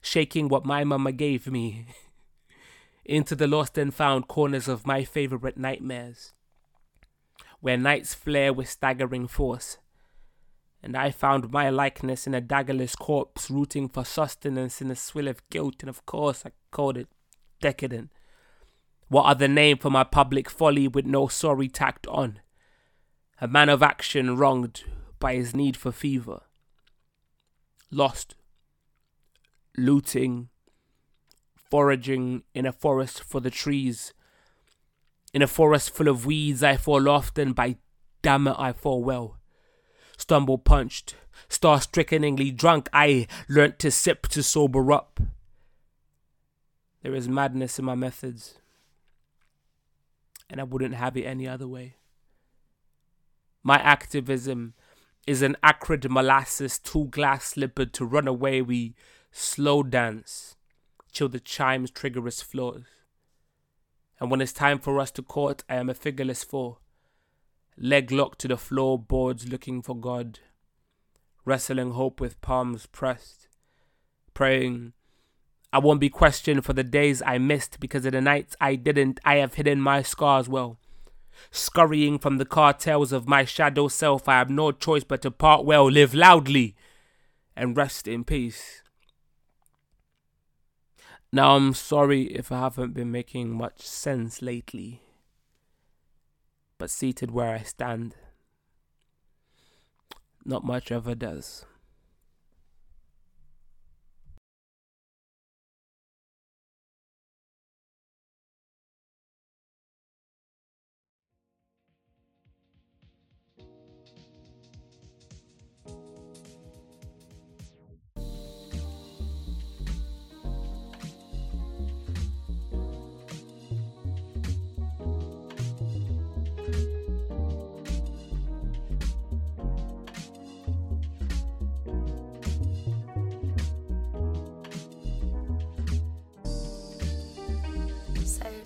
shaking 0.00 0.48
what 0.48 0.64
my 0.64 0.84
mama 0.84 1.12
gave 1.12 1.46
me 1.46 1.86
into 3.04 3.34
the 3.34 3.46
lost 3.46 3.76
and 3.78 3.94
found 3.94 4.28
corners 4.28 4.68
of 4.68 4.86
my 4.86 5.04
favorite 5.04 5.56
nightmares 5.56 6.32
where 7.60 7.76
nights 7.76 8.14
flare 8.14 8.52
with 8.52 8.68
staggering 8.68 9.28
force. 9.28 9.78
And 10.82 10.96
I 10.96 11.10
found 11.10 11.52
my 11.52 11.68
likeness 11.68 12.26
in 12.26 12.34
a 12.34 12.40
daggerless 12.40 12.98
corpse 12.98 13.50
rooting 13.50 13.88
for 13.88 14.04
sustenance 14.04 14.80
in 14.80 14.90
a 14.90 14.96
swill 14.96 15.28
of 15.28 15.48
guilt, 15.50 15.76
and 15.80 15.90
of 15.90 16.06
course 16.06 16.44
I 16.46 16.52
called 16.70 16.96
it 16.96 17.08
decadent. 17.60 18.10
What 19.08 19.24
other 19.24 19.48
name 19.48 19.76
for 19.76 19.90
my 19.90 20.04
public 20.04 20.48
folly 20.48 20.88
with 20.88 21.04
no 21.04 21.28
sorry 21.28 21.68
tacked 21.68 22.06
on? 22.06 22.40
A 23.40 23.48
man 23.48 23.68
of 23.68 23.82
action 23.82 24.36
wronged 24.36 24.84
by 25.18 25.34
his 25.34 25.54
need 25.54 25.76
for 25.76 25.92
fever. 25.92 26.42
Lost. 27.90 28.34
Looting. 29.76 30.48
Foraging 31.70 32.42
in 32.54 32.66
a 32.66 32.72
forest 32.72 33.22
for 33.22 33.40
the 33.40 33.50
trees 33.50 34.12
in 35.32 35.42
a 35.42 35.46
forest 35.46 35.90
full 35.90 36.08
of 36.08 36.26
weeds, 36.26 36.62
I 36.62 36.76
fall 36.76 37.08
often, 37.08 37.52
by 37.52 37.76
damn 38.22 38.48
it, 38.48 38.56
I 38.58 38.72
fall 38.72 39.02
well. 39.02 39.36
Stumble 40.16 40.58
punched, 40.58 41.14
star 41.48 41.80
strickeningly 41.80 42.50
drunk, 42.50 42.88
I 42.92 43.26
learnt 43.48 43.78
to 43.80 43.90
sip 43.90 44.26
to 44.28 44.42
sober 44.42 44.92
up. 44.92 45.20
There 47.02 47.14
is 47.14 47.28
madness 47.28 47.78
in 47.78 47.84
my 47.84 47.94
methods, 47.94 48.58
and 50.50 50.60
I 50.60 50.64
wouldn't 50.64 50.94
have 50.94 51.16
it 51.16 51.24
any 51.24 51.46
other 51.48 51.68
way. 51.68 51.94
My 53.62 53.78
activism 53.78 54.74
is 55.26 55.42
an 55.42 55.56
acrid 55.62 56.10
molasses, 56.10 56.78
too 56.78 57.06
glass 57.06 57.44
slippered 57.44 57.92
to 57.94 58.04
run 58.04 58.26
away. 58.26 58.60
We 58.60 58.94
slow 59.30 59.82
dance 59.82 60.56
till 61.12 61.28
the 61.28 61.40
chimes 61.40 61.90
trigger 61.90 62.26
us 62.26 62.40
floors. 62.40 62.86
And 64.18 64.30
when 64.30 64.40
it's 64.40 64.52
time 64.52 64.78
for 64.78 65.00
us 65.00 65.10
to 65.12 65.22
court, 65.22 65.64
I 65.68 65.76
am 65.76 65.88
a 65.88 65.94
figureless 65.94 66.44
four, 66.44 66.78
leg 67.76 68.10
locked 68.10 68.40
to 68.40 68.48
the 68.48 68.56
floorboards 68.56 69.48
looking 69.48 69.82
for 69.82 69.96
God, 69.96 70.40
wrestling 71.44 71.92
hope 71.92 72.20
with 72.20 72.40
palms 72.40 72.86
pressed, 72.86 73.48
praying 74.34 74.92
I 75.72 75.78
won't 75.78 76.00
be 76.00 76.10
questioned 76.10 76.64
for 76.64 76.72
the 76.72 76.82
days 76.82 77.22
I 77.24 77.38
missed 77.38 77.78
because 77.78 78.04
of 78.04 78.12
the 78.12 78.20
nights 78.20 78.56
I 78.60 78.74
didn't. 78.74 79.20
I 79.24 79.36
have 79.36 79.54
hidden 79.54 79.80
my 79.80 80.02
scars 80.02 80.48
well. 80.48 80.78
Scurrying 81.52 82.18
from 82.18 82.38
the 82.38 82.44
cartels 82.44 83.12
of 83.12 83.28
my 83.28 83.44
shadow 83.44 83.86
self, 83.86 84.28
I 84.28 84.38
have 84.38 84.50
no 84.50 84.72
choice 84.72 85.04
but 85.04 85.22
to 85.22 85.30
part 85.30 85.64
well, 85.64 85.88
live 85.88 86.12
loudly, 86.12 86.74
and 87.54 87.76
rest 87.76 88.08
in 88.08 88.24
peace. 88.24 88.79
Now, 91.32 91.54
I'm 91.54 91.74
sorry 91.74 92.22
if 92.34 92.50
I 92.50 92.58
haven't 92.58 92.92
been 92.92 93.12
making 93.12 93.50
much 93.56 93.82
sense 93.82 94.42
lately, 94.42 95.02
but 96.76 96.90
seated 96.90 97.30
where 97.30 97.54
I 97.54 97.62
stand, 97.62 98.16
not 100.44 100.64
much 100.64 100.90
ever 100.90 101.14
does. 101.14 101.66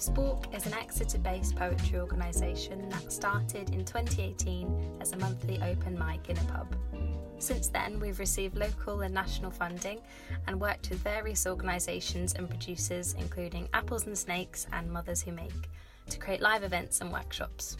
Spork 0.04 0.54
is 0.54 0.66
an 0.66 0.74
Exeter 0.74 1.16
based 1.16 1.56
poetry 1.56 1.98
organisation 1.98 2.90
that 2.90 3.10
started 3.10 3.70
in 3.70 3.86
2018 3.86 4.98
as 5.00 5.12
a 5.12 5.16
monthly 5.16 5.58
open 5.62 5.98
mic 5.98 6.28
in 6.28 6.36
a 6.36 6.44
pub. 6.44 6.76
Since 7.38 7.68
then, 7.68 7.98
we've 7.98 8.18
received 8.18 8.54
local 8.54 9.00
and 9.00 9.14
national 9.14 9.50
funding 9.50 10.02
and 10.46 10.60
worked 10.60 10.90
with 10.90 10.98
various 10.98 11.46
organisations 11.46 12.34
and 12.34 12.50
producers, 12.50 13.14
including 13.18 13.66
Apples 13.72 14.06
and 14.06 14.16
Snakes 14.16 14.66
and 14.74 14.92
Mothers 14.92 15.22
Who 15.22 15.32
Make, 15.32 15.70
to 16.10 16.18
create 16.18 16.42
live 16.42 16.64
events 16.64 17.00
and 17.00 17.10
workshops. 17.10 17.78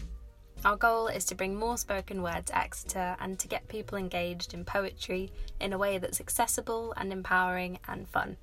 Our 0.63 0.77
goal 0.77 1.05
is 1.09 1.25
to 1.25 1.35
bring 1.35 1.55
more 1.55 1.77
spoken 1.77 2.23
word 2.23 2.47
to 2.47 2.57
Exeter 2.57 3.15
and 3.19 3.37
to 3.37 3.47
get 3.47 3.67
people 3.67 3.99
engaged 3.99 4.55
in 4.55 4.65
poetry 4.65 5.31
in 5.59 5.73
a 5.73 5.77
way 5.77 5.99
that's 5.99 6.19
accessible 6.19 6.91
and 6.97 7.13
empowering 7.13 7.77
and 7.87 8.09
fun. 8.09 8.37